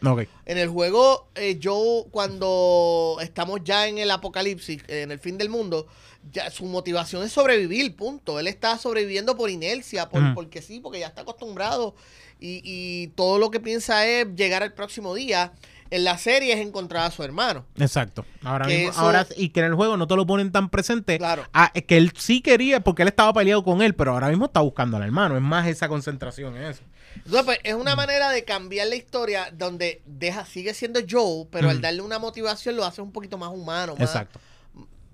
[0.46, 5.50] En el juego, eh, Joe, cuando estamos ya en el apocalipsis, en el fin del
[5.50, 5.88] mundo,
[6.30, 8.38] ya su motivación es sobrevivir, punto.
[8.38, 11.94] Él está sobreviviendo por inercia, por, porque sí, porque ya está acostumbrado.
[12.40, 15.52] Y, y todo lo que piensa es llegar al próximo día.
[15.92, 17.66] En la serie es encontrar a su hermano.
[17.78, 18.24] Exacto.
[18.42, 21.18] Ahora mismo, eso- ahora, y que en el juego no te lo ponen tan presente.
[21.18, 21.44] Claro.
[21.52, 24.46] Ah, es que él sí quería, porque él estaba peleado con él, pero ahora mismo
[24.46, 25.36] está buscando al hermano.
[25.36, 26.80] Es más esa concentración en eso.
[27.16, 31.68] Entonces, pues, es una manera de cambiar la historia donde deja, sigue siendo Joe, pero
[31.68, 31.82] al Ujú.
[31.82, 33.92] darle una motivación lo hace un poquito más humano.
[33.92, 34.40] más- Exacto.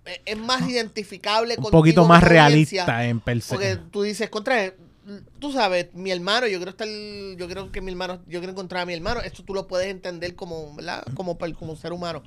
[0.05, 3.53] es- es más identificable Un contigo poquito más realista en per se.
[3.55, 4.73] Porque tú dices, contra,
[5.39, 8.83] tú sabes, mi hermano, yo quiero estar, yo creo que mi hermano, yo quiero encontrar
[8.83, 11.05] a mi hermano, esto tú lo puedes entender como, ¿verdad?
[11.15, 12.23] Como, como ser humano.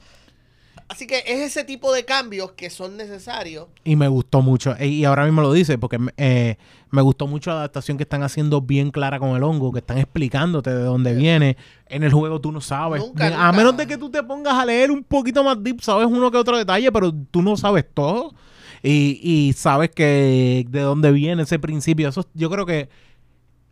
[0.88, 3.67] Así que es ese tipo de cambios que son necesarios.
[3.86, 4.75] Y me gustó mucho.
[4.77, 6.57] E- Y ahora mismo lo dice, porque eh,
[6.89, 9.99] me gustó mucho la adaptación que están haciendo bien clara con el hongo, que están
[9.99, 11.55] explicándote de dónde viene.
[11.88, 13.01] En el juego tú no sabes.
[13.01, 16.07] Nunca, a menos de que tú te pongas a leer un poquito más deep, sabes
[16.07, 18.34] uno que otro detalle, pero tú no sabes todo.
[18.84, 22.09] Y, y sabes que de dónde viene ese principio.
[22.09, 22.89] Eso yo creo que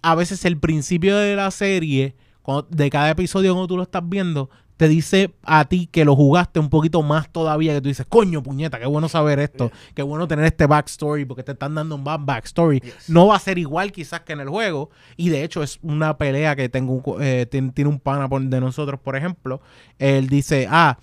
[0.02, 4.08] a veces el principio de la serie, cuando- de cada episodio cuando tú lo estás
[4.08, 8.06] viendo, te dice a ti que lo jugaste un poquito más todavía, que tú dices,
[8.08, 11.96] coño, puñeta, qué bueno saber esto, qué bueno tener este backstory, porque te están dando
[11.96, 12.80] un bad backstory.
[12.80, 13.10] Yes.
[13.10, 16.18] No va a ser igual quizás que en el juego, y de hecho es una
[16.18, 19.60] pelea que tengo, eh, tiene, tiene un pana de nosotros, por ejemplo,
[19.98, 20.98] él dice, ah,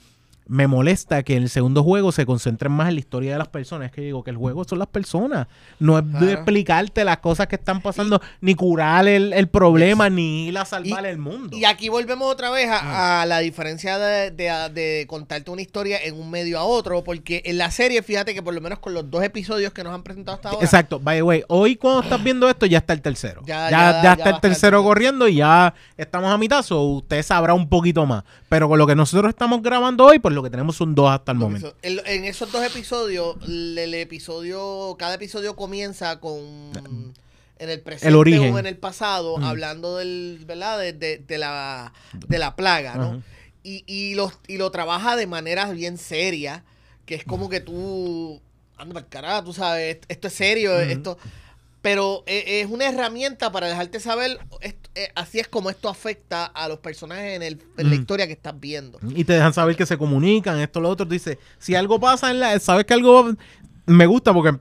[0.48, 3.48] me molesta que en el segundo juego se concentren más en la historia de las
[3.48, 3.86] personas.
[3.86, 5.48] Es que digo que el juego son las personas.
[5.80, 10.46] No es de explicarte las cosas que están pasando, ni curar el, el problema, ni
[10.46, 11.56] ir a salvar Y- el mundo.
[11.56, 15.98] Y aquí volvemos otra vez a, a la diferencia de, de- de contarte una historia
[16.02, 18.94] en un medio a otro, porque en la serie, fíjate que por lo menos con
[18.94, 22.02] los dos episodios que nos han presentado hasta ahora, Exacto, by the way, hoy cuando
[22.02, 23.42] estás viendo esto ya está el tercero.
[23.44, 27.52] Ya- Ya, ya- está el tercero corriendo y ya estamos a mitad, so usted sabrá
[27.54, 28.22] un poquito más.
[28.48, 31.32] Pero con lo que nosotros estamos grabando hoy, pues lo que tenemos son dos hasta
[31.32, 31.74] el momento.
[31.82, 36.36] En, en esos dos episodios, el, el episodio, cada episodio comienza con
[37.58, 38.52] en el presente origen.
[38.54, 40.78] o en el pasado, hablando del, ¿verdad?
[40.78, 43.04] De, de- de la, de la plaga, ¿no?
[43.06, 43.20] Ajá.
[43.62, 46.64] Y, y, lo, y lo trabaja de manera bien seria,
[47.04, 48.40] que es como que tú,
[48.76, 51.18] anda para carajo, tú sabes, esto es serio, esto...
[51.82, 56.44] Pero eh, es una herramienta para dejarte saber, esto- eh, así es como esto afecta
[56.46, 58.00] a los personajes en, el, en la Ujú.
[58.00, 58.98] historia que estás viendo.
[59.14, 61.06] Y te dejan saber que se comunican, esto, lo otro.
[61.06, 62.58] Dice, si algo pasa en la...
[62.58, 63.32] Sabes que algo...
[63.86, 64.58] Me gusta porque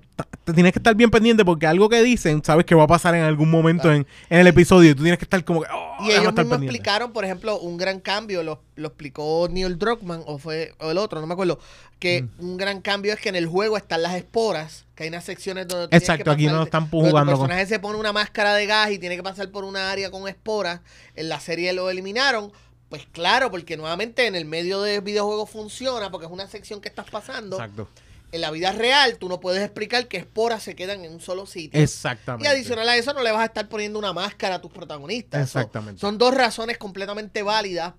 [0.54, 3.24] tienes que estar bien pendiente porque algo que dicen, sabes que va a pasar en
[3.24, 5.68] algún momento en, en el episodio y tú tienes que estar como que...
[5.74, 6.66] "Oh, Y ellos mismos pendiente".
[6.66, 11.00] explicaron, por ejemplo, un gran cambio, lo, lo explicó Neil Druckmann o fue o el
[11.00, 11.60] otro, no me acuerdo,
[11.98, 12.46] que Mm.
[12.46, 15.68] un gran cambio es que en el juego están las esporas, que hay unas secciones
[15.68, 18.68] donde tienes Exacto, que aquí no están jugando con- personaje se pone una máscara de
[18.68, 20.82] gas y tiene que pasar por una área con esporas.
[21.16, 22.52] En la serie lo eliminaron.
[22.90, 26.88] Pues claro, porque nuevamente en el medio del videojuego funciona, porque es una sección que
[26.90, 27.56] estás pasando.
[27.58, 27.90] Exacto.
[28.36, 31.46] En la vida real, tú no puedes explicar que esporas se quedan en un solo
[31.46, 31.80] sitio.
[31.82, 32.46] Exactamente.
[32.48, 35.50] Y adicional a eso, no le vas a estar poniendo una máscara a tus protagonistas.
[35.50, 36.02] So, Exactamente.
[36.02, 37.94] son dos razones completamente válidas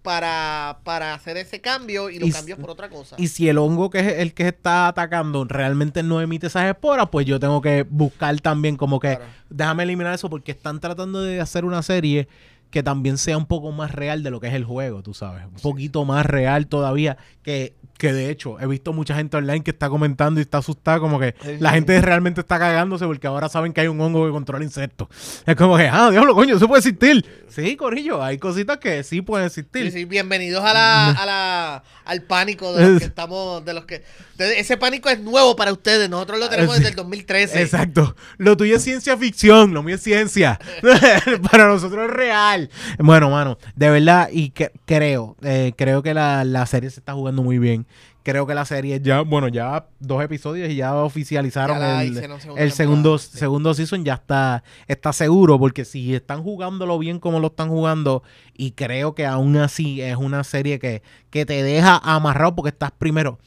[0.00, 3.16] para, para hacer ese cambio y lo Y cambias por otra cosa.
[3.18, 7.08] Y si el hongo que es el que está atacando realmente no emite esas esporas,
[7.12, 9.30] pues yo tengo que buscar también como que Claro.
[9.50, 12.28] déjame eliminar eso porque están tratando de hacer una serie
[12.70, 15.44] que también sea un poco más real de lo que es el juego, tú sabes.
[15.44, 17.18] Un poquito más real todavía.
[17.42, 20.98] Que Que de hecho, he visto mucha gente online que está comentando y está asustada,
[20.98, 24.32] como que la gente realmente está cagándose porque ahora saben que hay un hongo que
[24.32, 25.06] controla insectos.
[25.46, 27.24] Es como que, ah, diablo, coño, eso puede existir.
[27.48, 29.84] Sí, Corillo, hay cositas que sí pueden existir.
[29.84, 33.84] Sí, sí, bienvenidos a la, a la, al pánico de los que estamos, de los
[33.84, 34.02] que...
[34.36, 37.62] de- ese pánico es nuevo para ustedes, nosotros lo tenemos desde el 2013.
[37.62, 38.16] Exacto.
[38.36, 40.58] Lo tuyo es ciencia ficción, lo mío es ciencia.
[41.52, 42.68] Para nosotros es real.
[42.98, 47.12] Bueno, mano, de verdad, y que, creo, eh, creo que la, la serie se está
[47.12, 47.86] jugando muy bien.
[48.22, 52.40] Creo que la serie ya, bueno, ya dos episodios y ya oficializaron Ya el, hicieron
[52.40, 53.38] segunda el segundo, sí.
[53.38, 58.22] segundo season, ya está, está seguro, porque si están jugándolo bien como lo están jugando,
[58.54, 62.92] y creo que aún así es una serie que, que te deja amarrado porque estás
[62.92, 63.38] primero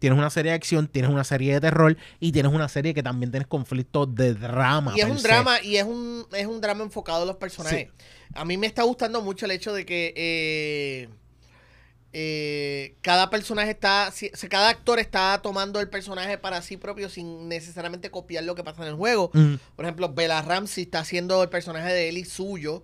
[0.00, 3.02] tienes una serie de acción, tienes una serie de terror y tienes una serie que
[3.02, 4.94] también tienes conflictos de drama.
[4.96, 5.28] Y es un se.
[5.28, 7.88] drama, y es un, es un drama enfocado en los personajes.
[8.34, 11.08] A mí me está gustando mucho el hecho de que eh,
[12.12, 17.48] eh, cada personaje está, si- cada actor está tomando el personaje para sí propio sin
[17.48, 19.30] necesariamente copiar lo que pasa en el juego.
[19.32, 22.82] Mm, Por ejemplo, Bella Ramsey está haciendo el personaje de Ellie suyo.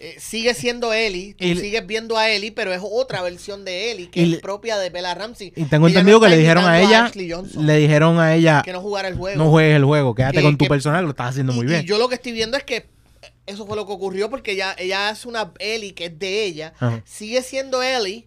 [0.00, 4.10] Eh, sigue siendo Ellie, tú sigues viendo a Ellie, pero es otra versión de Ellie
[4.10, 5.52] que es propia de Bella Ramsey.
[5.54, 8.80] Y tengo entendido no que le dijeron a ella, le dijeron a ella, que no
[8.80, 9.42] jugara el juego.
[9.42, 11.82] no juegues el juego, quédate Que- con tu que- personaje, lo estás haciendo muy bien.
[11.82, 12.86] Y yo lo que estoy viendo es que
[13.46, 16.72] eso fue lo que ocurrió porque ella, ella hace una Ellie que es de ella.
[16.80, 17.00] Ajá.
[17.06, 18.26] Sigue siendo Ellie,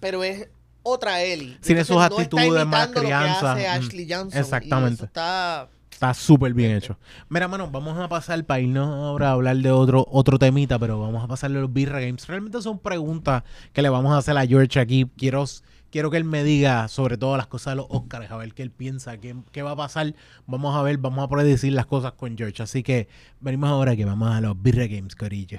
[0.00, 0.48] pero es
[0.82, 1.58] otra Ellie.
[1.60, 3.54] Tiene sus actitudes más crianza.
[3.54, 4.40] Mm, Ashley Johnson.
[4.40, 5.04] exactamente.
[5.04, 5.68] está...
[5.90, 6.96] Está súper bien hecho.
[7.28, 10.98] Mira, mano, vamos a pasar para irnos ahora a hablar de otro, otro temita, pero
[10.98, 12.26] vamos a pasarle a los Birra Games.
[12.26, 13.42] Realmente son preguntas
[13.74, 15.10] que le vamos a hacer a George aquí.
[15.18, 15.44] Quiero,
[15.90, 18.62] quiero que él me diga sobre todo las cosas de los Oscars, a ver qué
[18.62, 20.14] él piensa, qué, qué va a pasar.
[20.46, 22.62] Vamos a ver, vamos a predecir las cosas con George.
[22.62, 23.08] Así que
[23.40, 25.58] venimos ahora que vamos a los Birra Games, Corillo.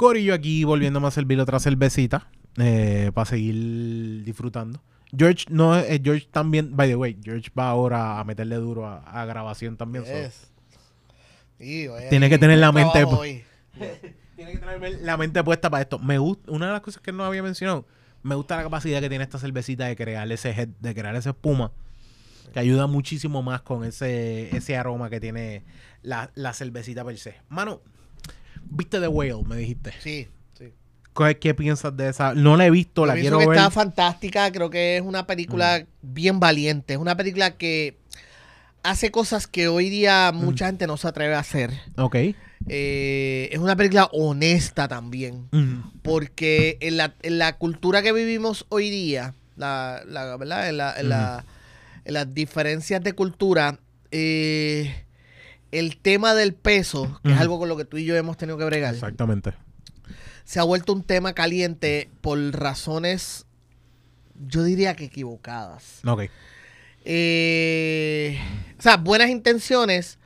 [0.00, 2.26] Corillo aquí volviéndome a servir otra cervecita
[2.56, 4.82] eh, para seguir disfrutando.
[5.14, 8.98] George no eh, George también, by the way, George va ahora a meterle duro a,
[9.00, 10.06] a grabación también.
[10.06, 10.50] so, Yes.
[11.58, 13.04] Oye, Tiene que tener la mente-.
[14.36, 15.98] Tiene que tener la mente puesta para esto.
[15.98, 17.86] Me gusta, una de las cosas que no había mencionado,
[18.22, 21.30] me gusta la capacidad que tiene esta cervecita de crear ese head- de crear esa
[21.30, 21.72] espuma.
[22.54, 25.62] Que ayuda muchísimo más con ese, ese aroma que tiene
[26.02, 27.34] la, la cervecita per se.
[27.50, 27.82] Mano,
[28.70, 29.92] viste The Whale, me dijiste.
[30.00, 30.72] Sí, sí.
[31.16, 32.34] ¿Qué, qué piensas de esa?
[32.34, 33.56] No la he visto, Yo la quiero que ver.
[33.56, 33.58] Mm.
[33.60, 34.50] está fantástica.
[34.52, 36.94] Creo que es una película bien valiente.
[36.94, 37.98] Es una película que
[38.82, 41.72] hace cosas que hoy día mucha gente no se atreve a hacer.
[41.96, 42.16] Ok.
[42.68, 45.48] Eh, es una película honesta también.
[45.50, 46.00] Mm.
[46.02, 50.68] Porque en la, en la cultura que vivimos hoy día, la, la- ¿verdad?
[50.68, 51.44] En, la- en la-
[52.04, 53.78] en las diferencias de cultura,
[54.10, 55.04] eh,
[55.72, 58.58] el tema del peso, que es algo con lo que tú y yo hemos tenido
[58.58, 59.52] que bregar, Exactamente.
[60.44, 63.46] se ha vuelto un tema caliente por razones,
[64.48, 66.00] yo diría que equivocadas.
[66.06, 66.22] Ok.
[67.04, 68.38] Eh,
[68.78, 70.18] o sea, buenas intenciones,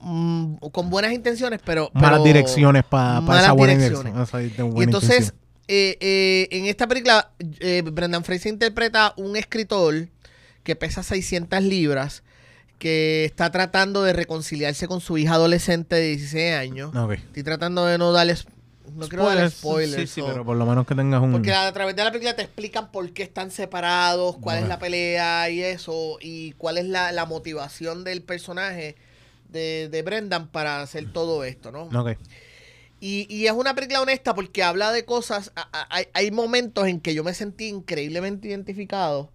[0.00, 1.90] mm, con buenas intenciones, pero...
[1.94, 4.28] Malas pero- direcciones para malas esa buena direcciones.
[4.28, 4.52] esa Y
[4.82, 5.34] entonces,
[5.66, 10.08] eh, eh, en esta película, eh, Brendan Fraser interpreta un escritor
[10.62, 12.22] que pesa 600 libras,
[12.78, 16.94] que está tratando de reconciliarse con su hija adolescente de 16 años.
[16.94, 17.12] Ok.
[17.12, 18.46] Estoy tratando de no darles...
[18.94, 20.08] No quiero darle Spoilers.
[20.10, 21.30] Sí, sí, o- pero por lo menos que tengas un.
[21.32, 24.78] porque a través de la película te explican por qué están separados, cuál es la
[24.78, 28.96] pelea y eso, y cuál es la, la motivación del personaje
[29.50, 31.82] de, de Brendan para hacer todo esto, ¿no?
[32.00, 32.16] Ok.
[33.00, 36.86] Y, y es una película honesta porque habla de cosas, a- a- hay, hay momentos
[36.88, 39.30] en que yo me sentí increíblemente identificado.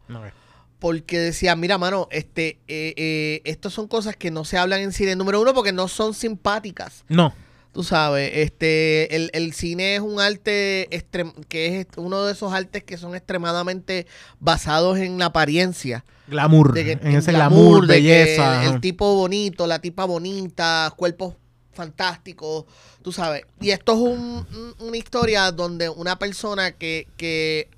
[0.84, 4.92] Porque decía, mira, mano, este, eh, eh, estas son cosas que no se hablan en
[4.92, 5.16] cine.
[5.16, 7.06] Número uno, porque no son simpáticas.
[7.08, 7.34] No.
[7.72, 12.52] Tú sabes, este, el, el cine es un arte extrem- que es uno de esos
[12.52, 14.08] artes que son extremadamente
[14.42, 16.04] basados en la apariencia.
[16.28, 16.74] Glamour.
[16.74, 18.66] De que- en ese glamour, de que belleza.
[18.66, 21.36] el tipo bonito, la tipa bonita, cuerpos
[21.72, 22.66] fantásticos,
[23.02, 23.44] tú sabes.
[23.62, 27.70] Y esto es un- un- una historia donde una persona que, que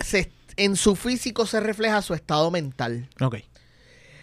[0.00, 3.08] se, en su físico se refleja su estado mental.
[3.20, 3.36] Ok.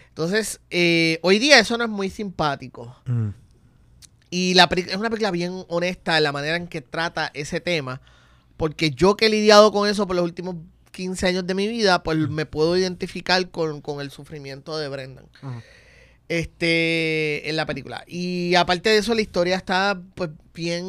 [0.08, 2.96] Entonces, eh, hoy día eso no es muy simpático.
[3.06, 3.30] Mm.
[4.30, 8.00] Y la es una película bien honesta en la manera en que trata ese tema.
[8.56, 10.56] Porque yo que he lidiado con eso por los últimos
[10.92, 15.26] 15 años de mi vida, pues me puedo identificar con, con el sufrimiento de Brendan.
[16.28, 18.02] Este, en la película.
[18.06, 20.84] Y aparte de eso, la historia está pues bien,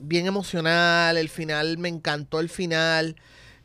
[0.00, 1.16] bien emocional.
[1.16, 3.16] El final, me encantó el final.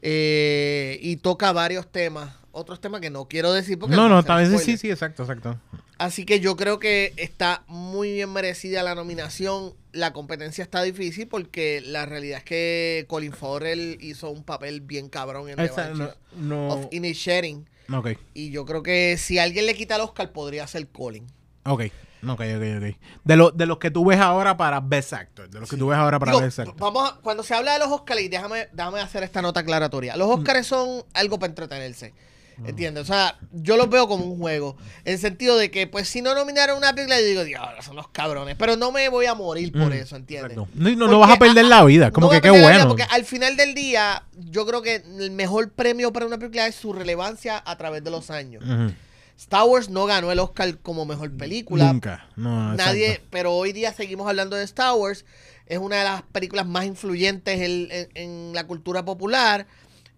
[0.02, 2.36] Eh, y toca varios temas.
[2.52, 5.60] Otros temas que no quiero decir porque No, no, tal vez sí, sí, exacto, exacto.
[5.98, 9.74] Así que yo creo que está muy bien merecida la nominación.
[9.92, 15.10] La competencia está difícil porque la realidad es que Colin Farrell hizo un papel bien
[15.10, 17.70] cabrón en The Esa, no, Banshees no- of Inisherin.
[17.94, 21.28] ok, Y yo creo que si alguien le quita el Oscar podría ser Colin.
[21.66, 21.84] ok,
[22.24, 22.42] ok, ok,
[22.78, 22.96] ok.
[23.24, 25.88] De, lo- de los que tú ves ahora para Best Actor, de los que tú
[25.88, 26.76] ves ahora para Digo, Best Actor.
[26.78, 30.16] vamos a- cuando se habla de los Oscars, y déjame, déjame hacer esta nota aclaratoria.
[30.18, 32.14] Los Oscars son algo para entretenerse.
[32.66, 33.04] ¿Entiendes?
[33.04, 34.76] O sea, yo los veo como un juego.
[35.06, 37.96] En el sentido de que, pues, si no nominaron una película, yo digo, Dios, son
[37.96, 38.58] los cabrones.
[38.60, 40.58] Pero no me voy a morir por Mm, eso, ¿entiendes?
[40.58, 42.90] No, no, no vas a perder la vida, como No que qué bueno.
[42.90, 46.76] Porque al final del día, yo creo que el mejor premio para una película es
[46.76, 48.62] su relevancia a través de los años.
[48.66, 48.92] Ujú.
[49.40, 51.92] Star Wars no ganó el Oscar como mejor película.
[51.94, 52.28] Nunca.
[52.36, 53.28] No, Nadie, exacto.
[53.32, 55.24] pero hoy día seguimos hablando de Star Wars.
[55.66, 59.66] Es una de las películas más influyentes en, en- en la cultura popular,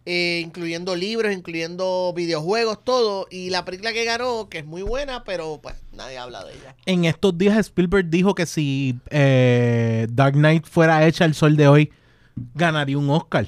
[0.06, 3.28] eh, incluyendo libros, incluyendo videojuegos, todo.
[3.30, 6.76] Y la película que ganó, que es muy buena, pero pues nadie habla de ella.
[6.88, 11.68] En estos días Spielberg dijo que si eh, Dark Knight fuera hecha el sol de
[11.68, 11.92] hoy,
[12.56, 13.46] ganaría un Oscar.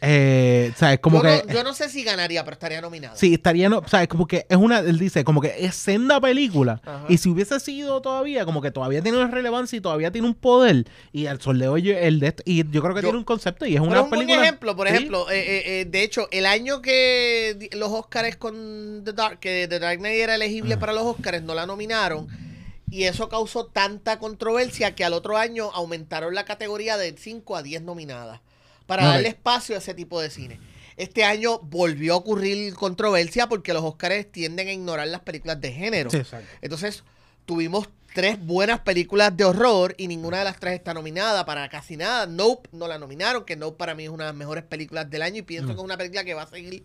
[0.00, 1.42] Eh, o sea, es como yo, que...
[1.46, 3.16] no, yo no sé si ganaría, pero estaría nominada.
[3.16, 5.74] Sí, estaría, no, o sea, es como que es una, él dice, como que es
[5.74, 6.80] senda película.
[6.84, 7.04] Ajá.
[7.08, 10.34] Y si hubiese sido todavía, como que todavía tiene una relevancia y todavía tiene un
[10.34, 10.86] poder.
[11.12, 13.66] Y el sol de hoy, el de y yo creo que Yo- tiene un concepto
[13.66, 14.42] y es una un película.
[14.42, 14.94] ejemplo, por Sí.
[14.94, 19.66] ejemplo, eh, eh, eh, de hecho, el año que los Oscars con The Dark, que
[19.68, 22.28] The Dark Knight era elegible para los Oscars, no la nominaron.
[22.90, 27.62] Y eso causó tanta controversia que al otro año aumentaron la categoría de 5 a
[27.62, 28.40] 10 nominadas
[28.96, 30.60] para darle espacio a ese tipo de cine.
[30.96, 35.72] Este año volvió a ocurrir controversia porque los Oscars tienden a ignorar las películas de
[35.72, 36.10] género.
[36.10, 36.22] Sí.
[36.60, 37.02] Entonces,
[37.46, 41.96] tuvimos tres buenas películas de horror y ninguna de las tres está nominada para casi
[41.96, 42.26] nada.
[42.26, 45.22] Nope no la nominaron, que Nope para mí es una de las mejores películas del
[45.22, 45.70] año y pienso Mm.
[45.70, 46.84] que es una película que va a seguir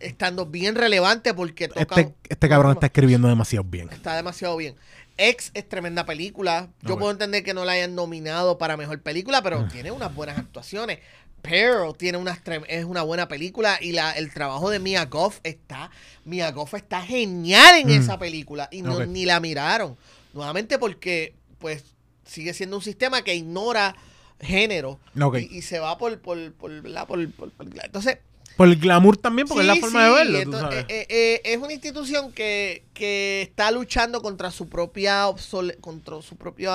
[0.00, 2.00] estando bien relevante porque toca...
[2.00, 3.90] Este, este cabrón está escribiendo demasiado bien.
[3.92, 4.74] Está demasiado bien.
[5.18, 6.70] Ex es tremenda película.
[6.80, 10.38] Yo puedo entender que no la hayan nominado para mejor película, pero tiene unas buenas
[10.38, 11.00] actuaciones.
[11.42, 12.38] Pearl tiene unas
[12.68, 15.90] es una buena película y la, el trabajo de Mia Goff está
[16.24, 17.90] Mia Goff está genial en Mm.
[18.02, 19.96] esa película y no, ni la miraron.
[20.32, 21.84] Nuevamente porque pues
[22.24, 23.94] sigue siendo un sistema que ignora
[24.40, 24.98] género
[25.40, 26.70] y, y se va por por por,
[27.06, 27.50] por, por-
[27.84, 28.18] entonces
[28.56, 30.84] Por el glamour también, porque es la Sí, forma de verlo, tú sabes.
[30.88, 36.36] eh, eh, es una institución que, que está luchando contra su propia obsole- contra su
[36.36, 36.70] propio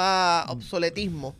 [0.50, 1.36] obsoletismo.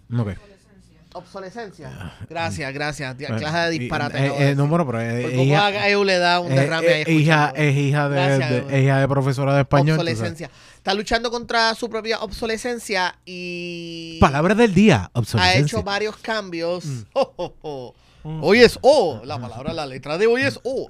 [1.18, 2.14] Obsolescencia.
[2.30, 3.18] Gracias, gracias.
[3.18, 4.18] Bueno, Clase de disparate.
[4.26, 6.88] eh, eh, no, bueno, pero es, poco hija, a Eu le da un es- derrame
[6.88, 9.98] ahí es hija, es hija de, Gracias, de- hija de profesora de español.
[9.98, 10.50] obsolescencia.
[10.78, 15.62] Está luchando contra su propia obsolescencia y Palabra del día, ha obsolescencia.
[15.62, 16.86] hecho varios cambios.
[16.86, 17.02] Mm.
[17.14, 17.96] Oh, oh, oh.
[18.42, 20.90] Hoy es O, la palabra, la letra de hoy es O.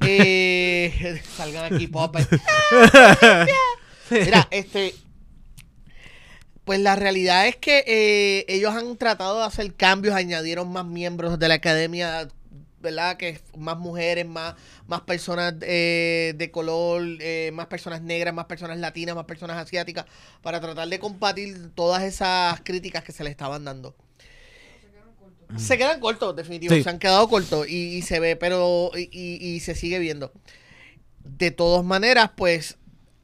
[0.00, 2.28] Eh, salgan aquí, popes.
[4.10, 4.94] Mira, este.
[6.68, 11.38] Pues la realidad es que eh, ellos han tratado de hacer cambios, añadieron más miembros
[11.38, 12.28] de la academia,
[12.82, 13.16] ¿verdad?
[13.16, 14.54] Que más mujeres, más,
[14.86, 20.04] más personas eh, de color, eh, más personas negras, más personas latinas, más personas asiáticas,
[20.42, 23.96] para tratar de combatir todas esas críticas que se le estaban dando.
[25.56, 26.74] Se quedan cortos, definitivo.
[26.74, 26.82] Sí.
[26.82, 28.90] Se han quedado cortos y, y se ve, pero.
[28.94, 30.32] Y, y- y se sigue viendo.
[31.24, 32.76] De todas maneras, pues.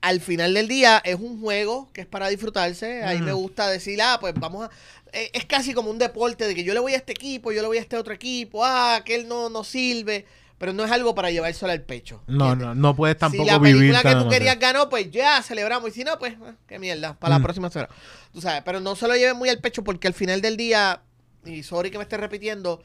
[0.05, 3.02] Al final del día es un juego que es para disfrutarse.
[3.05, 3.40] A mí me Ujú.
[3.42, 4.70] gusta decir, ah, pues vamos a.
[5.12, 7.62] eh, Es casi como un deporte de que yo le voy a este equipo, yo
[7.62, 10.26] le voy a este otro equipo, ah, que él no, no sirve.
[10.59, 12.22] Pero no es algo para llevárselo al pecho.
[12.26, 12.66] No, ¿entiendes?
[12.68, 15.88] no, no puedes tampoco si la vivir película que tú querías ganó, pues ya celebramos.
[15.90, 17.14] Y si no, pues ah, qué mierda.
[17.18, 17.38] Para Mm.
[17.38, 17.88] la próxima semana.
[18.32, 21.00] Tú sabes, pero no se lo lleven muy al pecho porque al final del día,
[21.46, 22.82] y sorry que me esté repitiendo,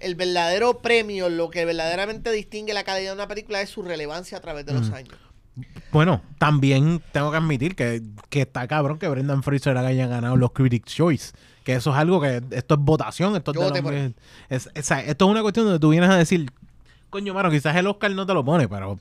[0.00, 4.38] el verdadero premio, lo que verdaderamente distingue la calidad de una película es su relevancia
[4.38, 4.94] a través de los Mm.
[4.94, 5.18] años.
[5.92, 10.50] Bueno, también tengo que admitir que, que está cabrón que Brendan Fraser haya ganado los
[10.52, 11.32] Critics' Choice.
[11.62, 15.24] Que eso es algo que esto es votación, esto es, de por es- es- esto
[15.24, 16.50] es una cuestión donde tú vienes a decir,
[17.10, 18.98] coño, mano, quizás el Oscar no te lo pone, pero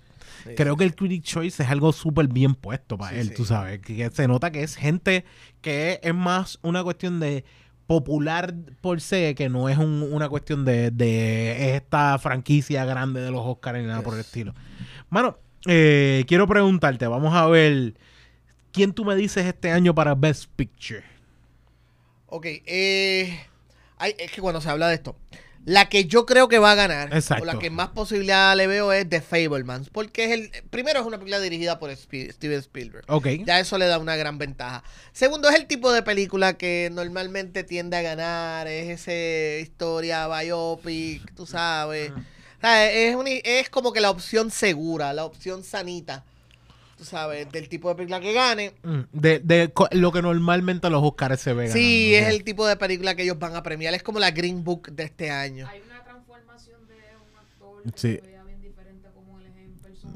[0.55, 3.79] creo que el Critics' Choice es algo súper bien puesto para Sí, él, tú sabes,
[3.81, 5.25] que, se nota que es gente
[5.61, 7.43] que es más una cuestión de
[7.87, 13.31] popular por se, que no es un- una cuestión de, de esta franquicia grande de
[13.31, 14.53] los Oscars ni nada por el estilo.
[15.09, 15.37] Mano,
[15.67, 17.93] eh, quiero preguntarte, vamos a ver,
[18.71, 21.03] ¿quién tú me dices este año para Best Picture?
[22.27, 23.39] Ok, eh,
[23.97, 25.15] hay- es que cuando se habla de esto,
[25.65, 27.43] la que yo creo que va a ganar, Exacto.
[27.43, 31.05] o la que más posibilidad le veo es The Fablemans, porque es el, primero es
[31.05, 33.05] una película dirigida por Steven Spielberg.
[33.07, 33.27] Ok.
[33.45, 34.83] Ya eso le da una gran ventaja.
[35.13, 38.67] Segundo, es el tipo de película que normalmente tiende a ganar.
[38.67, 42.11] Es ese historia biopic, tú sabes.
[42.11, 42.15] O
[42.67, 46.23] sea, es, un- es como que la opción segura, la opción sanita.
[46.97, 48.73] Tú sabes, del tipo de película que gane.
[48.83, 51.71] Mm, De, de lo que normalmente los Oscars se ven.
[51.71, 53.93] Sí, es el tipo de película que ellos van a premiar.
[53.93, 55.67] Es como la Green Book de este año.
[55.67, 58.15] Hay una transformación de un actor Sí.
[58.15, 60.13] que se veía bien diferente como él es en persona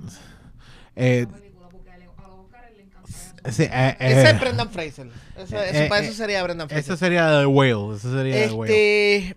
[0.95, 3.51] Eh, eso.
[3.51, 5.07] sí, eh, Ese eh, es Brendan Fraser.
[5.37, 6.93] Ese, eh, eso, para eh, eso sería Brendan Fraser.
[6.93, 7.95] Ese sería The Whale.
[7.95, 9.35] Ese sería The Whale.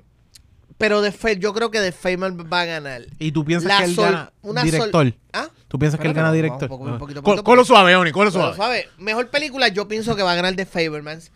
[0.81, 3.03] Pero de Fa- yo creo que The Fableman va a ganar.
[3.21, 5.15] ¿Y tú piensas La que él sol- gana una sol- director?
[5.33, 5.49] ¿Ah?
[5.69, 6.69] ¿Tú piensas que él gana director?
[6.69, 6.99] poquito, Ah.
[6.99, 8.57] poquito, Col- Colo suave, Oni, colo suave.
[8.57, 8.87] ¿sabes?
[8.99, 11.31] Mejor película yo pienso que va a ganar The Fablemans.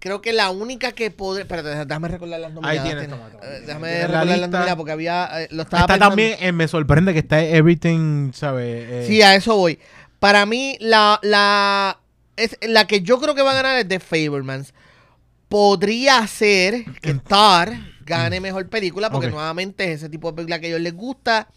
[0.00, 1.42] Creo que la única que podría...
[1.42, 2.84] Espérate, déjame recordar las nominadas.
[2.84, 3.44] tienes, Tiene- toma, toma.
[3.52, 5.42] eh, déjame Tienes la recordar las nominadas porque había...
[5.42, 6.08] eh, lo estaba Está pensando.
[6.10, 8.84] también, eh, me sorprende que está Everything, ¿sabes?
[8.90, 9.78] Eh, Sí, a eso voy.
[10.20, 11.98] Para mí, la, la,
[12.36, 14.74] es, la que yo creo que va a ganar es The Fablemans.
[15.48, 17.72] Podría ser que Tar
[18.08, 21.48] gane mejor película, porque nuevamente es ese tipo de película que a ellos les gusta.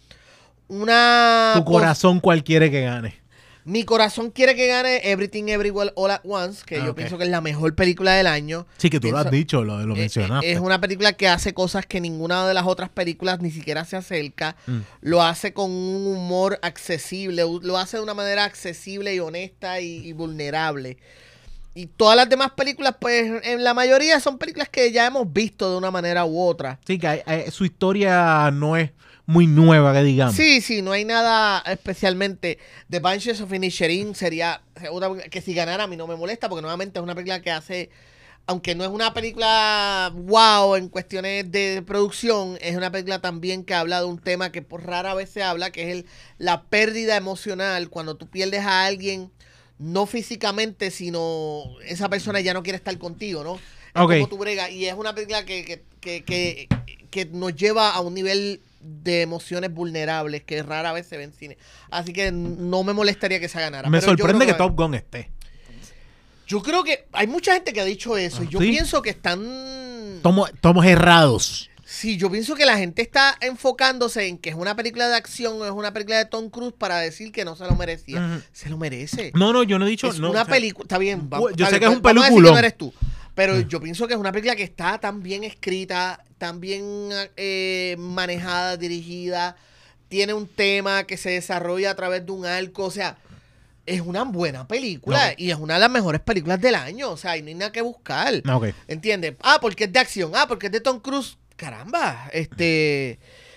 [0.68, 1.52] Una.
[1.56, 3.20] tu corazón cual quiere que gane.
[3.64, 7.24] Mi corazón quiere que gane Everything Everywhere All at Once, que Ah, yo pienso que
[7.24, 8.66] es la mejor película del año.
[8.76, 10.48] Sí, que tú lo has dicho, lo, lo Eh, mencionaste.
[10.48, 13.84] eh, Es una película que hace cosas que ninguna de las otras películas ni siquiera
[13.84, 14.56] se acerca.
[14.66, 14.78] Mm.
[15.02, 20.08] Lo hace con un humor accesible, lo hace de una manera accesible y honesta y,
[20.08, 20.96] y vulnerable.
[21.74, 25.70] Y todas las demás películas, pues en la mayoría son películas que ya hemos visto
[25.70, 26.78] de una manera u otra.
[26.86, 28.90] Sí, que hay- hay- su historia no es
[29.24, 30.34] muy nueva, que digamos.
[30.34, 32.58] Sí, sí, no hay nada especialmente.
[32.90, 34.60] The Banshees of Inisherin sería
[34.90, 37.50] una que si ganara a mí no me molesta porque nuevamente es una película que
[37.50, 37.88] hace,
[38.46, 43.74] aunque no es una película wow en cuestiones de producción, es una película también que
[43.74, 46.06] habla de un tema que por rara vez se habla, que es el,
[46.38, 49.30] la pérdida emocional cuando tú pierdes a alguien,
[49.82, 53.56] no físicamente, sino esa persona ya no quiere estar contigo, ¿no?
[53.56, 53.60] Es
[53.92, 54.70] como tú bregas.
[54.70, 56.68] Y es una película que, que, que, que,
[57.10, 61.32] que nos lleva a un nivel de emociones vulnerables que rara vez se ve en
[61.32, 61.58] cine.
[61.90, 63.90] Así que no me molestaría que se ganara.
[63.90, 65.30] Me pero sorprende que Top Gun esté.
[66.46, 68.42] Yo creo que hay mucha gente que ha dicho eso.
[68.42, 68.70] y Ah, yo ¿sí?
[68.70, 70.20] pienso que están...
[70.22, 71.70] Tomo, tomos errados.
[72.02, 75.60] Sí, yo pienso que la gente está enfocándose en que es una película de acción
[75.60, 78.42] o es una película de Tom Cruise para decir que no se lo merecía.
[78.52, 79.30] Se lo merece.
[79.36, 80.08] No, no, yo no he dicho.
[80.08, 80.82] es no, una o sea, película.
[80.82, 81.30] Está bien.
[81.32, 82.54] va- yo sé bien, que es un vamos a decir peliculón.
[82.54, 82.92] no eres tú.
[83.36, 87.94] Pero yo pienso que es una película que está tan bien escrita, tan bien eh,
[88.00, 89.54] manejada, dirigida.
[90.08, 92.82] Tiene un tema que se desarrolla a través de un arco.
[92.82, 93.16] O sea,
[93.86, 95.34] es una buena película.
[95.36, 97.12] Y es una de las mejores películas del año.
[97.12, 98.42] O sea, y no hay nada que buscar.
[98.42, 98.70] No, ok.
[98.88, 99.36] ¿Entiendes?
[99.40, 100.32] Ah, porque es de acción.
[100.34, 101.38] Ah, porque es de Tom Cruise.
[101.62, 103.10] Caramba, este.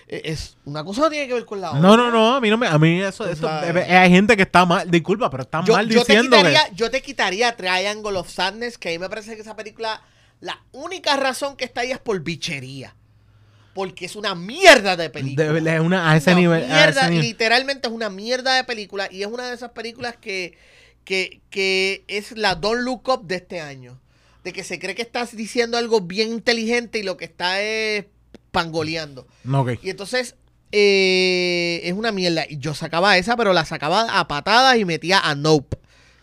[0.08, 1.80] eh, Es una cosa no tiene que ver con la otra.
[1.80, 4.42] No, no, no, a mí no me, a mí eso, eso- eh, hay gente que
[4.44, 7.56] está mal, disculpa, pero está Yo, mal yo te diciendo quitaría, que yo te quitaría
[7.56, 10.00] Triangle of Sadness, que a mí me parece que esa película,
[10.40, 12.94] la única razón que está ahí es por bichería.
[13.74, 15.52] Porque es una mierda de película.
[15.52, 17.26] de- de una- a ese Una nivel, a mierda, ese nivel.
[17.26, 20.56] literalmente es una mierda de película y es una de esas películas que,
[21.04, 24.00] que, que es la Don't Look Up de este año.
[24.46, 28.04] De que se cree que estás diciendo algo bien inteligente y lo que está es
[28.52, 29.26] pangoleando.
[29.42, 29.70] No, ok.
[29.82, 30.36] Y entonces
[30.70, 32.46] eh, es una mierda.
[32.48, 35.78] Y yo sacaba esa, pero la sacaba a patadas y metía a Nope.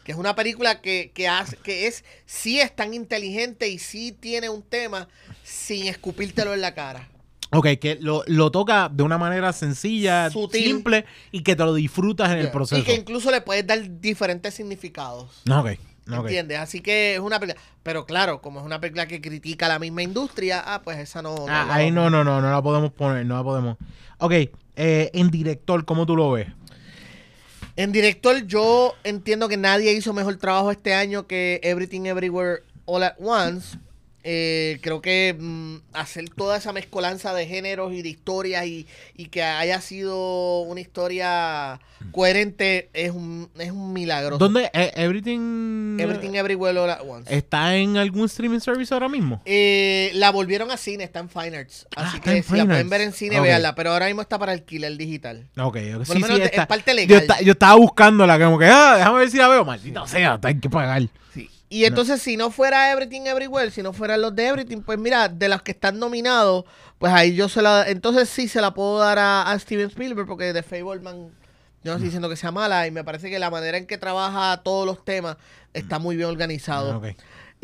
[0.06, 4.14] Que es una película que, que, hace, que es, sí es tan inteligente y sí
[4.14, 5.10] tiene un tema
[5.44, 7.10] sin escupírtelo en la cara.
[7.52, 10.64] Ok, que lo, lo toca de una manera sencilla, Sutil.
[10.64, 11.04] simple
[11.34, 12.80] y que te lo disfrutas en el proceso.
[12.82, 15.42] Y que incluso le puedes dar diferentes significados.
[15.44, 15.72] No, ok.
[16.12, 16.60] ¿Entiendes?
[16.60, 17.64] Así que es una película.
[17.82, 21.36] Pero claro, como es una película que critica la misma industria, ah, pues esa no.
[21.36, 23.78] no Ah, ahí no, no, no, no la podemos poner, no la podemos.
[24.20, 26.48] Ok, eh, en director, ¿cómo tú lo ves?
[27.76, 33.04] En director, yo entiendo que nadie hizo mejor trabajo este año que Everything Everywhere All
[33.04, 33.78] at Once.
[34.26, 39.26] Eh, creo que mm, hacer toda esa mezcolanza de géneros y de historias y, y
[39.26, 41.80] que haya sido una historia
[42.14, 44.38] coherente es un, es un milagro.
[44.38, 44.70] ¿Dónde?
[44.74, 47.36] eh, everything, Everything Everywhere All at Once.
[47.36, 49.42] ¿Está en algún streaming service ahora mismo?
[49.46, 51.88] Eh, la volvieron a cine, está en Fine Arts.
[51.96, 53.44] Ah, Así está que si la pueden ver en cine, Ok.
[53.44, 53.76] véanla.
[53.76, 55.48] Pero ahora mismo está para alquiler digital.
[55.58, 55.78] Ok.
[55.98, 56.62] Por Sí, lo menos sí, está.
[56.62, 57.22] es parte Yo, legal.
[57.22, 59.66] esta- yo estaba buscándola, como que, ah, déjame ver si la veo.
[59.66, 61.02] Maldita sea, hay que pagar.
[61.34, 61.50] Sí.
[61.74, 65.28] Y entonces, si no fuera Everything Everywhere, si no fueran los de Everything, pues mira,
[65.30, 66.66] de los que están nominados,
[67.00, 67.86] pues ahí yo se la.
[67.90, 71.16] Entonces sí se la puedo dar a, a Steven Spielberg, porque The Fableman,
[71.84, 73.98] yo no estoy diciendo que sea mala, y me parece que la manera en que
[73.98, 75.38] trabaja todos los temas
[75.74, 76.98] está muy bien organizado.
[76.98, 77.08] Ok.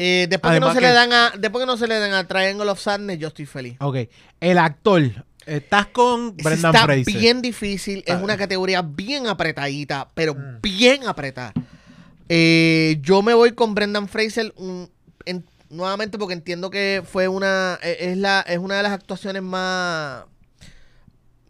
[0.02, 2.14] Eh, después, que no se que- le dan a, después que no se le dan
[2.14, 3.76] a Triangle of Sadness, yo estoy feliz.
[3.80, 3.98] Ok.
[4.40, 5.04] El actor.
[5.46, 7.18] Estás con Brendan está Fraser.
[7.18, 8.20] bien difícil, es Ah.
[8.24, 11.54] una categoría bien apretadita, pero bien apretada.
[12.30, 14.90] Eh, yo me voy con Brendan Fraser un-
[15.26, 19.42] en- nuevamente porque entiendo que fue una e- es la es una de las actuaciones
[19.44, 20.24] más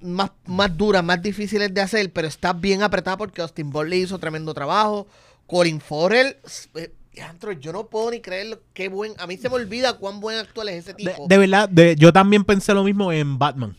[0.01, 3.97] más, más duras, más difíciles de hacer, pero está bien apretada porque Austin Ball le
[3.97, 5.07] hizo tremendo trabajo.
[5.45, 6.37] Colin Farrell,
[6.75, 6.93] eh,
[7.59, 9.13] yo no puedo ni creer qué buen.
[9.17, 11.27] A mí se me olvida cuán buen actor es ese De, tipo.
[11.27, 13.75] de verdad, de- yo también pensé lo mismo en Batman.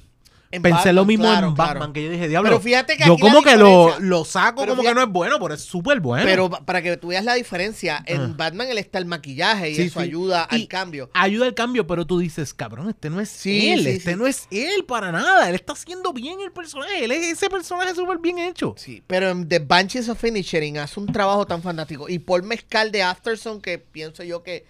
[0.53, 1.71] En pensé Batman, lo mismo claro, en claro.
[1.75, 2.51] Batman, que yo dije, diablo.
[2.51, 5.39] Pero fíjate que yo aquí como que lo, lo saco como que no es bueno,
[5.41, 6.25] pero es súper bueno.
[6.25, 8.37] Pero pa- para que tú veas la diferencia, en.
[8.37, 10.07] Batman él está el maquillaje y Sí, eso sí.
[10.07, 11.09] ayuda Y- al cambio.
[11.15, 14.49] ayuda al cambio, pero tú dices, cabrón, este no es Sí, él, este no es
[14.51, 18.41] él para nada, él está haciendo bien el personaje, él es ese personaje súper bien
[18.41, 18.75] hecho.
[18.77, 22.09] Sí, pero en The Banshees of Finishing hace un trabajo tan fantástico.
[22.09, 24.65] Y Paul Mezcal de Afterson, que pienso yo que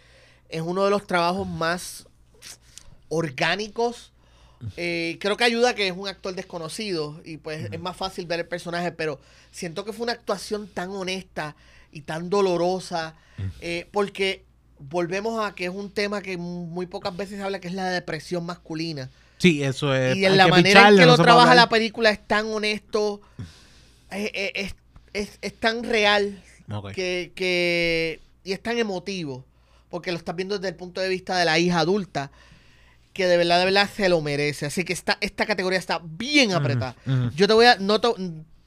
[0.50, 2.06] es uno de los trabajos más
[3.08, 4.12] orgánicos.
[4.76, 8.40] Eh, creo que ayuda que es un actor desconocido y pues es más fácil ver
[8.40, 9.18] el personaje, pero
[9.50, 11.56] siento que fue una actuación tan honesta
[11.92, 13.14] y tan dolorosa,
[13.61, 14.44] eh, porque
[14.78, 17.88] volvemos a que es un tema que muy pocas veces se habla, que es la
[17.90, 19.08] depresión masculina.
[19.38, 20.16] Sí, eso es.
[20.16, 23.22] Y en la manera en que lo trabaja la película es tan honesto,
[24.11, 24.74] es, es-
[25.14, 26.42] es- es- tan real
[26.94, 29.44] que, que- y es tan emotivo,
[29.88, 32.30] porque lo estás viendo desde el punto de vista de la hija adulta,
[33.20, 34.66] que de verdad, de verdad se lo merece.
[34.66, 36.96] Así que esta, esta categoría está bien apretada.
[37.34, 38.08] Yo te voy a, no te,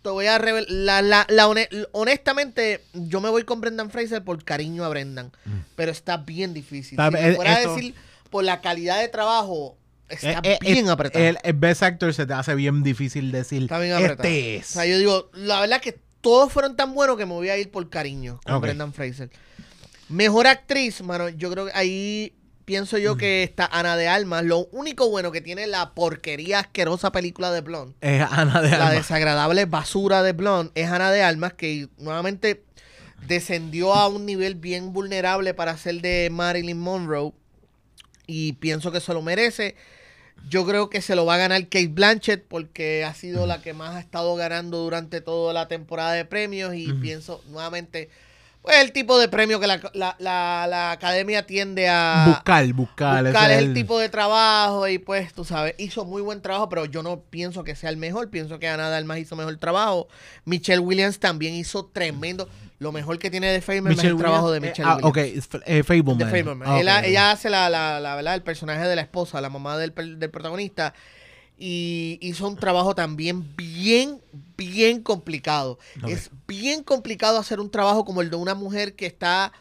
[0.02, 4.24] te voy a revelar, la, la- la hone- honestamente, yo me voy con Brendan Fraser
[4.24, 5.32] por cariño a Brendan,
[5.76, 7.00] pero está bien difícil.
[7.00, 7.96] Está- si me fuera a decir
[8.30, 9.78] por la calidad de trabajo,
[10.10, 11.24] está Eh, eh, bien eh, apretado.
[11.26, 13.64] El, el Best Actor se te hace bien difícil decir.
[13.64, 14.28] Está bien apretado.
[14.30, 14.66] Este O es.
[14.68, 17.72] sea, yo digo, la verdad que todos fueron tan buenos que me voy a ir
[17.72, 18.62] por cariño con.
[18.62, 19.30] Brendan Fraser.
[20.10, 22.34] Mejor actriz, mano, yo creo que ahí
[22.66, 24.44] pienso yo que está Ana de Almas.
[24.44, 28.76] Lo único bueno que tiene la porquería asquerosa película de Blonde, Es Ana de la
[28.88, 28.94] Armas.
[28.94, 32.64] desagradable basura de Blonde, es Ana de Almas que nuevamente
[33.28, 37.34] descendió a un nivel bien vulnerable para ser de Marilyn Monroe
[38.28, 39.76] y pienso que se lo merece.
[40.50, 43.74] Yo creo que se lo va a ganar Kate Blanchett porque ha sido la que
[43.74, 48.10] más ha estado ganando durante toda la temporada de premios y pienso nuevamente,
[48.64, 53.24] pues el tipo de premio que la, la- la- la academia tiende a Buscar, buscar.
[53.24, 56.86] buscar es el tipo de trabajo y pues tú sabes, hizo muy buen trabajo, pero
[56.86, 60.08] yo no pienso que sea el mejor, pienso que Ana Dalmas hizo mejor trabajo.
[60.46, 62.48] Michelle Williams también hizo tremendo,
[62.80, 65.48] lo mejor que tiene de Fableman es el trabajo de Michelle eh, ah, Williams.
[65.56, 66.18] ok, eh, Fableman.
[66.18, 66.64] De Fableman.
[66.66, 68.36] Ah, ella, ella hace la, la, la, ¿verdad?
[68.36, 70.94] el personaje de la esposa, la mamá del, del protagonista.
[71.58, 74.22] Y hizo un trabajo también bien,
[74.58, 75.80] bien complicado.
[76.08, 79.54] Es bien complicado hacer un trabajo como el de una mujer que está,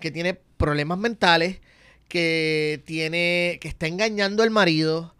[0.00, 1.60] que tiene problemas mentales,
[2.08, 5.14] que tiene, que está engañando al marido,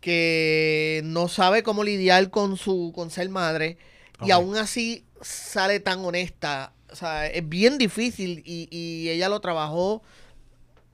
[0.00, 3.78] que no sabe cómo lidiar con su, con ser madre,
[4.24, 6.72] y aún así sale tan honesta.
[6.90, 10.02] O sea, es bien difícil y, y ella lo trabajó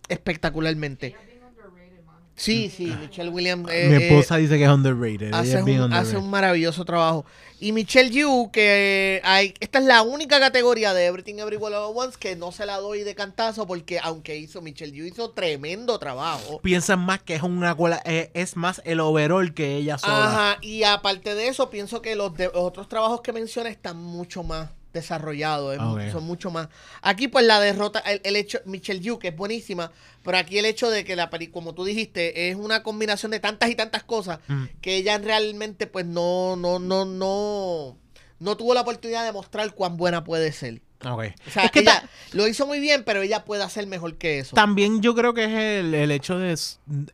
[0.09, 1.09] espectacularmente.
[1.09, 2.27] Ella es bien underrated, mano.
[2.41, 5.29] Sí, sí, Michelle Williams eh, Mi eh, esposa dice que es underrated.
[5.29, 6.17] ella hace, es un, hace underrated.
[6.17, 7.27] un maravilloso trabajo.
[7.61, 12.17] Y Michelle Yu, que hay, esta es la única categoría de Everything Everywhere All Once
[12.19, 16.61] que no se la doy de cantazo porque aunque hizo Michelle Yu hizo tremendo trabajo.
[16.63, 17.77] Piensan más que es una
[18.07, 20.29] eh, es más el overall que ella sola.
[20.53, 23.99] Ajá, y aparte de eso, pienso que los, de- los otros trabajos que menciona están
[23.99, 26.11] mucho más desarrollados, es mu- Ok.
[26.13, 26.69] son mucho más.
[27.03, 29.93] Aquí, pues la derrota, el, el hecho, Michelle Yu, que es buenísima,
[30.25, 33.41] pero aquí el hecho de que la peli, como tú dijiste, es una combinación de
[33.41, 34.65] tantas y tantas cosas Mm.
[34.81, 37.99] que ella realmente, pues no, no, no, no,
[38.39, 40.83] no tuvo la oportunidad de mostrar cuán buena puede ser.
[41.05, 41.25] Ok.
[41.47, 44.39] O sea, es que ella lo hizo muy bien, pero ella puede hacer mejor que
[44.39, 44.55] eso.
[44.55, 45.51] también yo creo que es
[45.85, 46.57] el, el hecho de...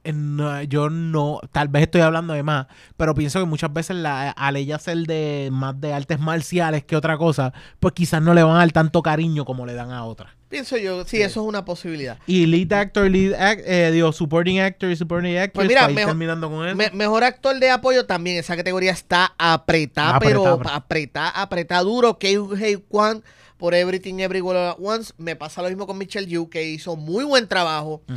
[0.04, 1.40] en- yo no...
[1.52, 2.66] Tal vez estoy hablando de más,
[2.96, 6.96] pero pienso que muchas veces la, al ella ser de más de artes marciales que
[6.96, 10.04] otra cosa, pues quizás no le van a dar tanto cariño como le dan a
[10.04, 10.32] otras.
[10.48, 12.18] Pienso yo, sí, eso es una posibilidad.
[12.26, 16.10] Y lead actor, lead act, eh, digo, supporting actor y supporting actress, Pues mira, mejor-
[16.10, 16.76] terminando con eso.
[16.76, 18.36] Me- mejor actor de apoyo también.
[18.36, 20.18] Esa categoría está apretada, Apretada,
[20.56, 21.30] pero apretada.
[21.30, 22.16] apretada, duro.
[22.20, 23.24] Hei Kwan
[23.58, 25.12] por Everything Everywhere at Once.
[25.18, 28.02] Me pasa lo mismo con Michelle Yu, que hizo muy buen trabajo.
[28.06, 28.14] Mm.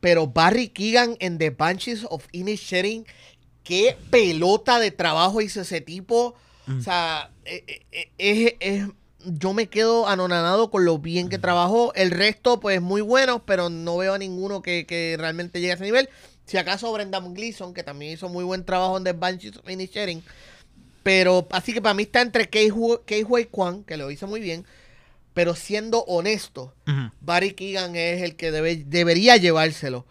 [0.00, 3.04] Pero Barry Keegan en The Banshees of Inisherin,
[3.64, 6.34] qué pelota de trabajo hizo ese tipo.
[6.66, 6.78] Mm.
[6.78, 8.88] O sea, eh, eh, eh, es- es-
[9.24, 11.92] yo me quedo anonadado con lo bien que trabajó.
[11.94, 15.74] El resto, pues muy bueno, pero no veo a ninguno que, que realmente llegue a
[15.74, 16.08] ese nivel.
[16.46, 20.22] Si acaso Brendan Gleeson, que también hizo muy buen trabajo en The Banshees of Inisherin.
[21.02, 24.26] Pero así que para mí está entre Kei Hu- Kei Hui Kwan, que lo hizo
[24.26, 24.64] muy bien.
[25.34, 26.74] Pero siendo honesto.
[27.20, 30.06] Barry Keegan es el que debe, debería llevárselo.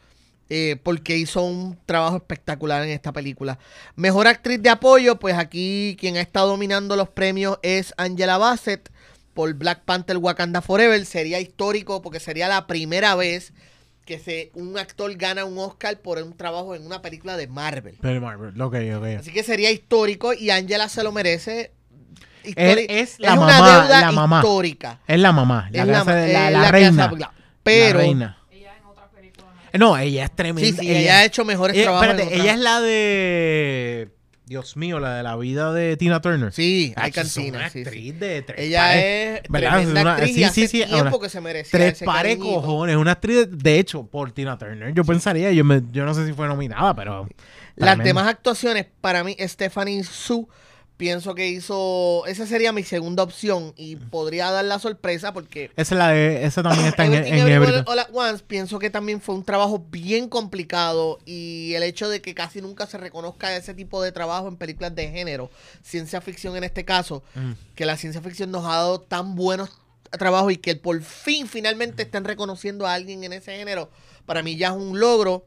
[0.52, 3.60] eh, porque hizo un trabajo espectacular en esta película.
[3.96, 8.90] Mejor actriz de apoyo, pues aquí quien ha estado dominando los premios es Angela Bassett
[9.36, 11.06] por Black Panther Wakanda Forever.
[11.06, 13.54] Sería histórico porque sería la primera vez
[14.06, 17.98] que se, un actor gana un Oscar por un trabajo en una película de Marvel.
[18.02, 19.06] Marvel, ok, ok.
[19.20, 21.74] Así que sería histórico y Angela se lo merece.
[22.56, 24.38] Es la una mamá, deuda la mamá.
[24.40, 25.00] histórica.
[25.08, 27.12] Es la mamá, la, Es de la, reina.
[27.64, 28.38] Pero, la reina.
[28.52, 29.50] Ella en otras películas.
[29.78, 30.70] No, ella es tremenda.
[30.70, 32.08] sí, sí, ella, ha hecho mejores ella- trabajos.
[32.10, 34.10] espérate, ella es la de.
[34.46, 36.52] Dios mío, la de la vida de Tina Turner.
[36.52, 37.72] Sí, hay es una cantinas.
[37.72, 37.86] sí, sí.
[37.88, 39.04] actriz de tres Ella pares.
[39.44, 39.70] es ¿verdad?
[39.78, 41.94] tremenda Es una- actriz sí, y hace sí, sí, tiempo una- que se merece Tres
[41.94, 42.62] ese pares cariñito.
[42.62, 42.96] cojones.
[42.96, 44.92] Una actriz, de, de hecho, por Tina Turner.
[44.96, 47.28] Yo pensaría, yo, me- yo no sé si fue nominada, pero.
[47.76, 50.50] Las demás actuaciones, para mí, Stephanie Su,
[51.00, 52.26] pienso que hizo.
[52.28, 55.72] Esa sería mi segunda opción y podría dar la sorpresa porque.
[55.78, 57.84] Esa, es la de, esa también está en, Everything en Everything.
[57.88, 62.22] All at Once, pienso que también fue un trabajo bien complicado y el hecho de
[62.22, 65.50] que casi nunca se reconozca ese tipo de trabajo en películas de género,
[65.82, 67.52] ciencia ficción en este caso, Mm.
[67.76, 69.70] que la ciencia ficción nos ha dado tan buenos
[70.12, 73.90] trabajos y que por fin finalmente estén reconociendo a alguien en ese género,
[74.26, 75.46] para mí ya es un logro.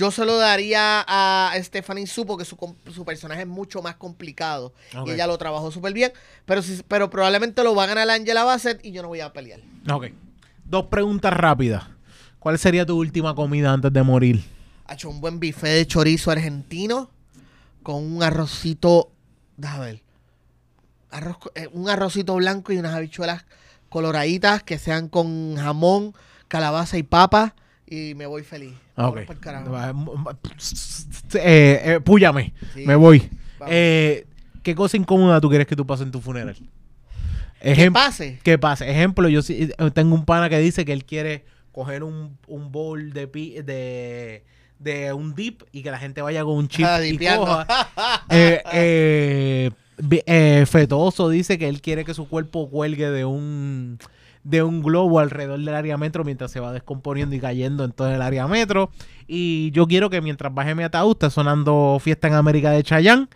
[0.00, 2.56] Yo se lo daría a Stephanie Su porque su,
[2.90, 4.72] su personaje es mucho más complicado
[5.06, 6.10] y ella lo trabajó súper bien,
[6.46, 9.30] pero, si- pero probablemente lo va a ganar Angela Bassett y yo no voy a
[9.34, 9.60] pelear.
[9.92, 10.06] Ok.
[10.64, 11.84] Dos preguntas rápidas.
[12.38, 14.42] ¿Cuál sería tu última comida antes de morir?
[14.86, 17.10] Ha hecho un buen bife de chorizo argentino
[17.82, 19.10] con un arrocito,
[19.58, 20.02] déjame ver,
[21.10, 23.44] arroz eh, un arrocito blanco y unas habichuelas
[23.90, 26.14] coloraditas que sean con jamón,
[26.48, 27.54] calabaza y papa
[27.90, 28.72] y me voy feliz.
[28.96, 29.26] Ok.
[29.26, 30.38] Vámonos pa'l carajo.
[31.34, 32.54] Eh, eh, púllame.
[32.74, 32.86] Sí.
[32.86, 33.28] Me voy.
[33.68, 34.26] Eh,
[34.62, 36.56] ¿Qué cosa incómoda tú quieres que tú pases en tu funeral?
[37.60, 38.38] ¿Qué Ejem- pase?
[38.42, 38.86] ¿Qué pasa?
[38.86, 42.72] Ejemplo, yo sí- eh, tengo un pana que dice que él quiere coger un, un
[42.72, 44.44] bowl de, pi- de,
[44.78, 47.66] de un dip y que la gente vaya con un chip Ah, y coja.
[48.30, 49.70] Eh,
[50.26, 53.98] eh, Fetoso dice que él quiere que su cuerpo cuelgue de un
[54.42, 58.10] de un globo alrededor del área metro mientras se va descomponiendo y cayendo en todo
[58.10, 58.90] el área metro.
[59.26, 63.28] Y yo quiero que mientras baje mi ataúd esté sonando Fiesta en América de Chayanne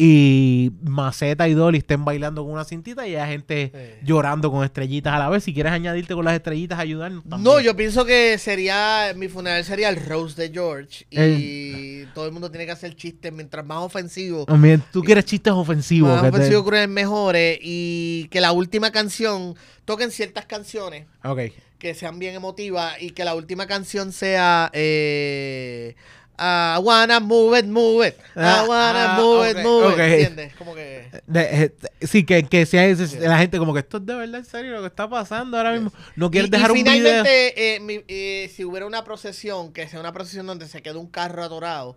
[0.00, 4.06] y Maceta y Dolly estén bailando con una cintita y hay gente Sí.
[4.06, 5.42] llorando con estrellitas a la vez.
[5.42, 7.24] Si quieres añadirte con las estrellitas, ayudarnos.
[7.24, 7.58] No, también.
[7.64, 12.48] yo pienso que sería, mi funeral sería el Rose de George y todo el mundo
[12.48, 14.44] tiene que hacer chistes mientras más ofensivo.
[14.44, 16.10] También, Tú quieres chistes ofensivos.
[16.12, 21.40] Más que te- ofensivo cruel mejores y que la última canción toquen ciertas canciones Ok.
[21.80, 25.96] que sean bien emotivas y que la última canción sea eh,
[26.40, 28.16] I wanna move it, move it.
[28.36, 29.98] Ah, I wanna ah, move it, move it.
[30.00, 30.54] ¿Entiendes?
[30.54, 31.72] Como que De- eh,
[32.06, 32.86] sí, que, que sea
[33.20, 35.72] la gente como que esto es de verdad en serio lo que está pasando ahora
[35.72, 35.92] mismo.
[36.16, 36.94] No quieres Y- dejar y un video.
[36.94, 41.08] finalmente, eh, eh, si hubiera una procesión, que sea una procesión donde se quede un
[41.08, 41.96] carro atorado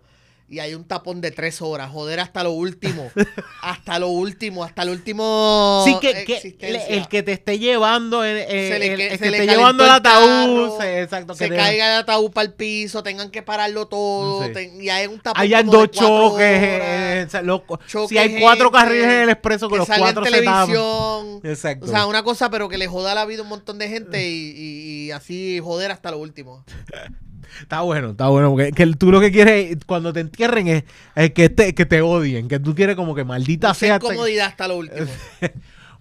[0.52, 3.10] y hay un tapón de tres horas, joder hasta lo último,
[3.62, 8.22] hasta lo último, hasta el último Sí, que, que el, el que te esté llevando,
[8.22, 11.50] el, el- le el- que- que esté llevando el el ataúd, se- exacto, se que
[11.52, 14.52] te- caiga el ataúd para el piso, tengan que pararlo todo, Sí.
[14.52, 18.38] ten- y hay un tapón hayan dos choques, eh, o sea, los- choque si hay
[18.38, 20.66] cuatro carriles en el expreso con que los en cuatro se tapan.
[20.66, 21.40] televisión.
[21.44, 21.86] Exacto.
[21.86, 24.28] O sea, una cosa, pero que le joda la vida a un montón de gente
[24.28, 26.62] y, y- y así joder hasta lo último.
[27.60, 28.50] Está bueno, está bueno.
[28.50, 30.84] Porque que tú lo que quieres cuando te entierren es,
[31.14, 32.48] es que, te, que te odien.
[32.48, 33.98] Que tú quieres como que maldita Mucha sea.
[33.98, 35.06] te- incomodidad hasta lo último.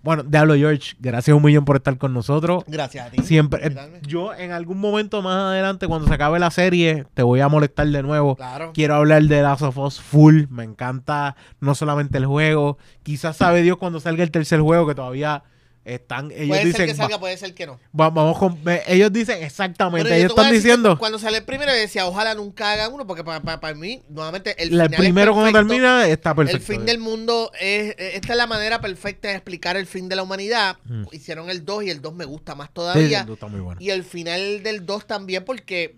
[0.04, 2.64] Bueno, Diablo George, gracias un millón por estar con nosotros.
[2.66, 3.22] Gracias a ti.
[3.22, 3.68] Siempre.
[3.68, 7.48] eh, yo en algún momento más adelante, cuando se acabe la serie, te voy a
[7.50, 8.36] molestar de nuevo.
[8.36, 8.72] Claro.
[8.74, 10.46] Quiero hablar de Last of Us full.
[10.50, 12.80] Me encanta no solamente el juego.
[13.04, 15.44] Quizás sabe Dios cuando salga el tercer juego que todavía
[15.84, 16.30] están.
[16.32, 16.78] Ellos Puede dicen.
[16.78, 17.80] ser que salga, puede ser que no.
[18.00, 18.60] va- vamos con.
[18.88, 20.16] Ellos dicen exactamente.
[20.16, 20.98] Ellos están diciendo.
[20.98, 24.88] Cuando sale el primero, decía, ojalá nunca hagan uno, porque para, mí, nuevamente, el, final
[24.88, 25.68] el es primero cuando perfecto.
[25.74, 26.58] termina está perfecto.
[26.58, 27.96] El fin del mundo es.
[27.98, 30.78] eh, Esta es la manera perfecta de explicar el fin de la humanidad.
[30.86, 31.06] Mm.
[31.12, 33.26] Hicieron el 2 y el 2 me gusta más todavía.
[33.28, 33.76] sí, bueno.
[33.80, 35.96] Y el final del 2 también, porque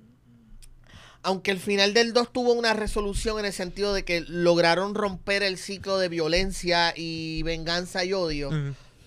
[1.25, 5.41] aunque el final del 2 tuvo una resolución en el sentido de que lograron romper
[5.43, 8.49] el ciclo de violencia y venganza y odio.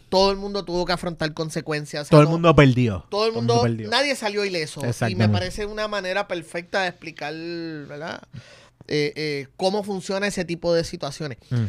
[0.09, 2.03] Todo el mundo tuvo que afrontar consecuencias.
[2.03, 3.07] O sea, Todo el no- mundo perdió.
[3.11, 3.89] todo el mundo, perdió.
[3.91, 4.83] nadie salió ileso.
[5.09, 8.23] Y me parece una manera perfecta de explicar, ¿verdad?
[8.89, 11.39] Eh, eh, cómo funciona ese tipo de situaciones.
[11.51, 11.65] Mm.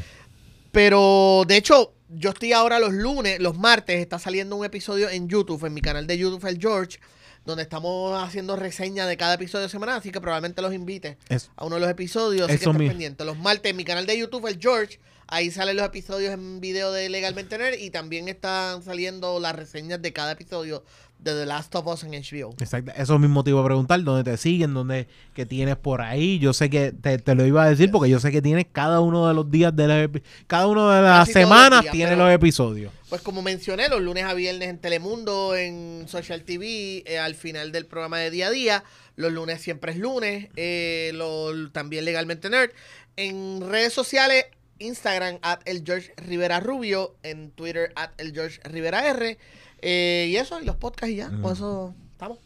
[0.72, 5.28] Pero, de hecho, yo estoy ahora los lunes, los martes, está saliendo un episodio en
[5.28, 7.00] YouTube, en mi canal de YouTube, el George,
[7.46, 11.18] donde estamos haciendo reseña de cada episodio semanal, así que probablemente los invite
[11.56, 13.26] a uno de los episodios, así que Eso estén mi- pendientes.
[13.26, 16.92] Los martes, en mi canal de YouTube, el George, ahí salen los episodios en video
[16.92, 20.84] de Legalmente Nerd y también están saliendo las reseñas de cada episodio
[21.20, 22.54] de The Last of Us en HBO.
[22.60, 22.92] Exacto.
[22.96, 24.76] Eso mismo te iba a preguntar, ¿dónde te siguen?
[24.76, 26.38] ¿Dónde que tienes por ahí?
[26.38, 29.00] Yo sé que te, te lo iba a decir porque yo sé que tienes cada
[29.00, 30.10] uno de los días de la
[30.46, 32.94] cada uno de las Casi semanas días, tiene los episodios.
[33.10, 37.72] Pues como mencioné, los lunes a viernes en Telemundo, en Social TV, eh, al final
[37.72, 38.84] del programa de día a día.
[39.16, 40.50] Los lunes siempre es lunes.
[40.56, 42.70] eh, lo- también legalmente nerd.
[43.16, 44.46] En redes sociales,
[44.80, 47.16] Instagram, at el George Rivera Rubio.
[47.24, 49.38] En Twitter, at el George Rivera R.
[49.82, 51.30] eh, y eso, y los podcasts y ya.
[51.30, 51.42] Mm.
[51.42, 52.38] Con eso estamos.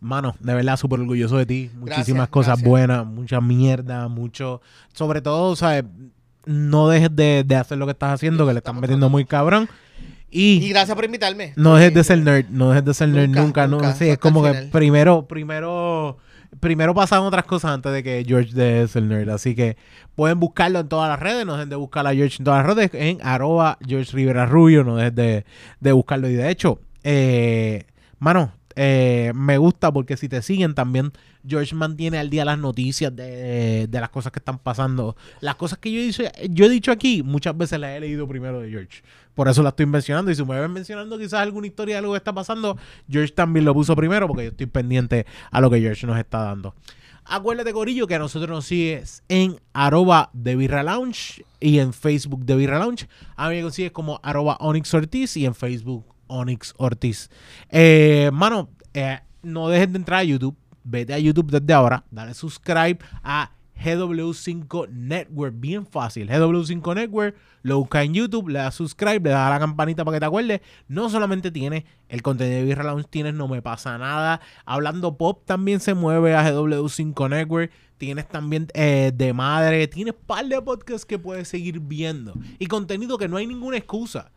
[0.00, 1.70] Mano, de verdad, súper orgulloso de ti.
[1.74, 2.68] Muchísimas Gracias, cosas gracias.
[2.68, 4.60] buenas, mucha mierda, mucho.
[4.92, 5.84] Sobre todo, ¿sabes?
[6.46, 9.68] No dejes de, de hacer lo que estás haciendo, que le están metiendo muy cabrón.
[10.30, 11.52] Y Y gracias por invitarme.
[11.56, 13.66] no dejes de ser nerd, no dejes de ser nerd Nunca, nunca.
[13.66, 16.18] no, nunca, sí, es como que primero, primero,
[16.60, 19.30] primero pasan otras cosas antes de que George de ser nerd.
[19.30, 19.76] Así que
[20.14, 22.74] pueden buscarlo en todas las redes, no dejen de buscar a George en todas las
[22.74, 25.44] redes, en arroba George Rivera Rubio, no dejes de,
[25.80, 26.28] de buscarlo.
[26.28, 27.84] Y de hecho, eh,
[28.18, 31.12] mano, eh, me gusta porque si te siguen también,
[31.46, 35.16] George mantiene al día las noticias de, de las cosas que están pasando.
[35.40, 38.60] Las cosas que yo, hice, yo he dicho aquí, muchas veces las he leído primero
[38.60, 39.02] de George.
[39.38, 40.32] Por eso la estoy mencionando.
[40.32, 42.76] Y si me ven mencionando quizás alguna historia de algo que está pasando,
[43.08, 46.38] George también lo puso primero porque yo estoy pendiente a lo que George nos está
[46.38, 46.74] dando.
[47.24, 52.66] Acuérdate, Corillo, que a nosotros nos sigues en arroba de Lounge y en Facebook de
[52.66, 53.08] Lounge.
[53.36, 57.30] A mí me consigues como arroba Onyx Ortiz y en Facebook Onyx Ortiz.
[57.70, 60.56] Eh, mano, eh, no dejes de entrar a YouTube.
[60.82, 62.02] Vete a YouTube desde ahora.
[62.10, 63.52] Dale subscribe a
[63.82, 65.54] GW5 Network.
[65.58, 66.28] Bien fácil.
[66.28, 67.36] GW5 Network.
[67.62, 68.48] Lo busca en YouTube.
[68.48, 69.20] Le das subscribe.
[69.20, 70.60] Le das a la campanita para que te acuerdes.
[70.88, 73.06] No solamente tiene el contenido de Birra Lounge.
[73.08, 74.40] Tienes No Me Pasa Nada.
[74.64, 77.70] Hablando Pop también se mueve a GW5 Network.
[77.98, 79.86] Tienes también eh, de madre.
[79.88, 82.34] Tienes par de podcasts que puedes seguir viendo.
[82.58, 84.30] Y contenido que no hay ninguna excusa.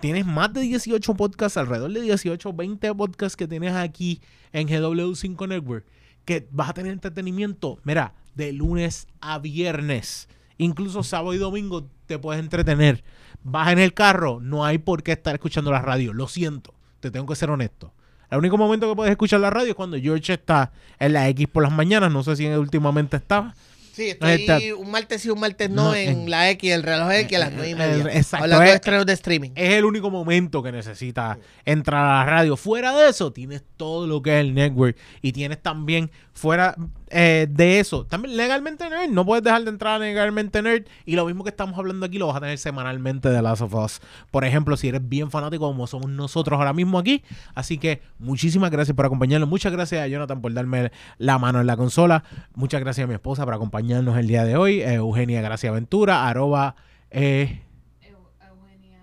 [0.00, 4.22] Tienes más de 18 podcasts, alrededor de 18, 20 podcasts que tienes aquí
[4.52, 5.84] en GW5 Network.
[6.24, 10.28] Que vas a tener entretenimiento, mira, de lunes a viernes.
[10.58, 13.02] Incluso sábado y domingo te puedes entretener.
[13.42, 16.12] Vas en el carro, no hay por qué estar escuchando la radio.
[16.12, 17.92] Lo siento, te tengo que ser honesto.
[18.30, 21.48] El único momento que puedes escuchar la radio es cuando George está en la X
[21.48, 22.12] por las mañanas.
[22.12, 23.54] No sé si últimamente estaba.
[23.92, 24.32] Sí, está.
[24.34, 27.36] estoy un martes y un martes no, No, en en- la X, el reloj X
[27.36, 28.04] a las 9 y media.
[28.14, 29.50] Exacto, Hablando de es- estrenos de streaming.
[29.54, 32.56] es el único momento que necesitas entrar a la radio.
[32.56, 34.96] Fuera de eso, tienes todo lo que es el network.
[35.22, 36.10] Y tienes también,
[36.40, 36.74] fuera
[37.10, 39.10] eh, de eso, también legalmente nerd.
[39.10, 40.84] No puedes dejar de entrar legalmente nerd.
[41.04, 43.74] Y lo mismo que estamos hablando aquí, lo vas a tener semanalmente de Last of
[43.74, 44.00] Us.
[44.30, 47.22] Por ejemplo, si eres bien fanático como somos nosotros ahora mismo aquí.
[47.54, 49.48] Así que muchísimas gracias por acompañarnos.
[49.48, 52.24] Muchas gracias a Jonathan por darme la mano en la consola.
[52.54, 54.80] Muchas gracias a mi esposa por acompañarnos el día de hoy.
[54.80, 56.74] Eh, Eugenia Gracia Ventura, arroba...
[57.10, 57.62] eh,
[58.02, 58.98] Eu- Eugenia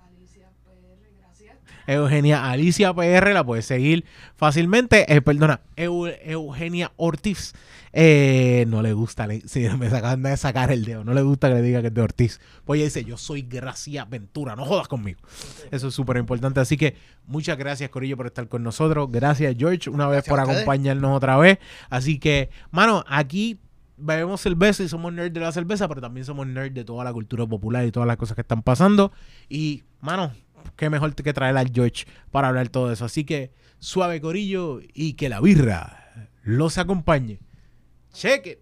[0.00, 1.56] Alicia PR, gracias.
[1.86, 4.04] Eugenia Alicia PR, la puedes seguir
[4.36, 5.12] fácilmente.
[5.14, 7.52] Eh, perdona, Eu- Eugenia Ortiz.
[7.94, 11.04] Eh, no le gusta, le- sí, me acaban de sacar el dedo.
[11.04, 12.40] No le gusta que le diga que es de Ortiz.
[12.64, 15.20] Pues ella dice, yo soy Gracia Ventura, no jodas conmigo.
[15.70, 16.60] Eso es súper importante.
[16.60, 16.96] Así que
[17.26, 19.08] muchas gracias, Corillo, por estar con nosotros.
[19.12, 21.58] Gracias, George, una vez Gracias por acompañarnos otra vez.
[21.90, 23.58] Así que, mano, aquí
[23.98, 27.12] bebemos cerveza y somos nerds de la cerveza, pero también somos nerds de toda la
[27.12, 29.12] cultura popular y todas las cosas que están pasando.
[29.50, 30.32] Y, mano,
[30.76, 33.04] qué mejor que traer al George para hablar todo eso.
[33.04, 37.40] Así que suave corillo y que la birra los acompañe.
[38.24, 38.61] It.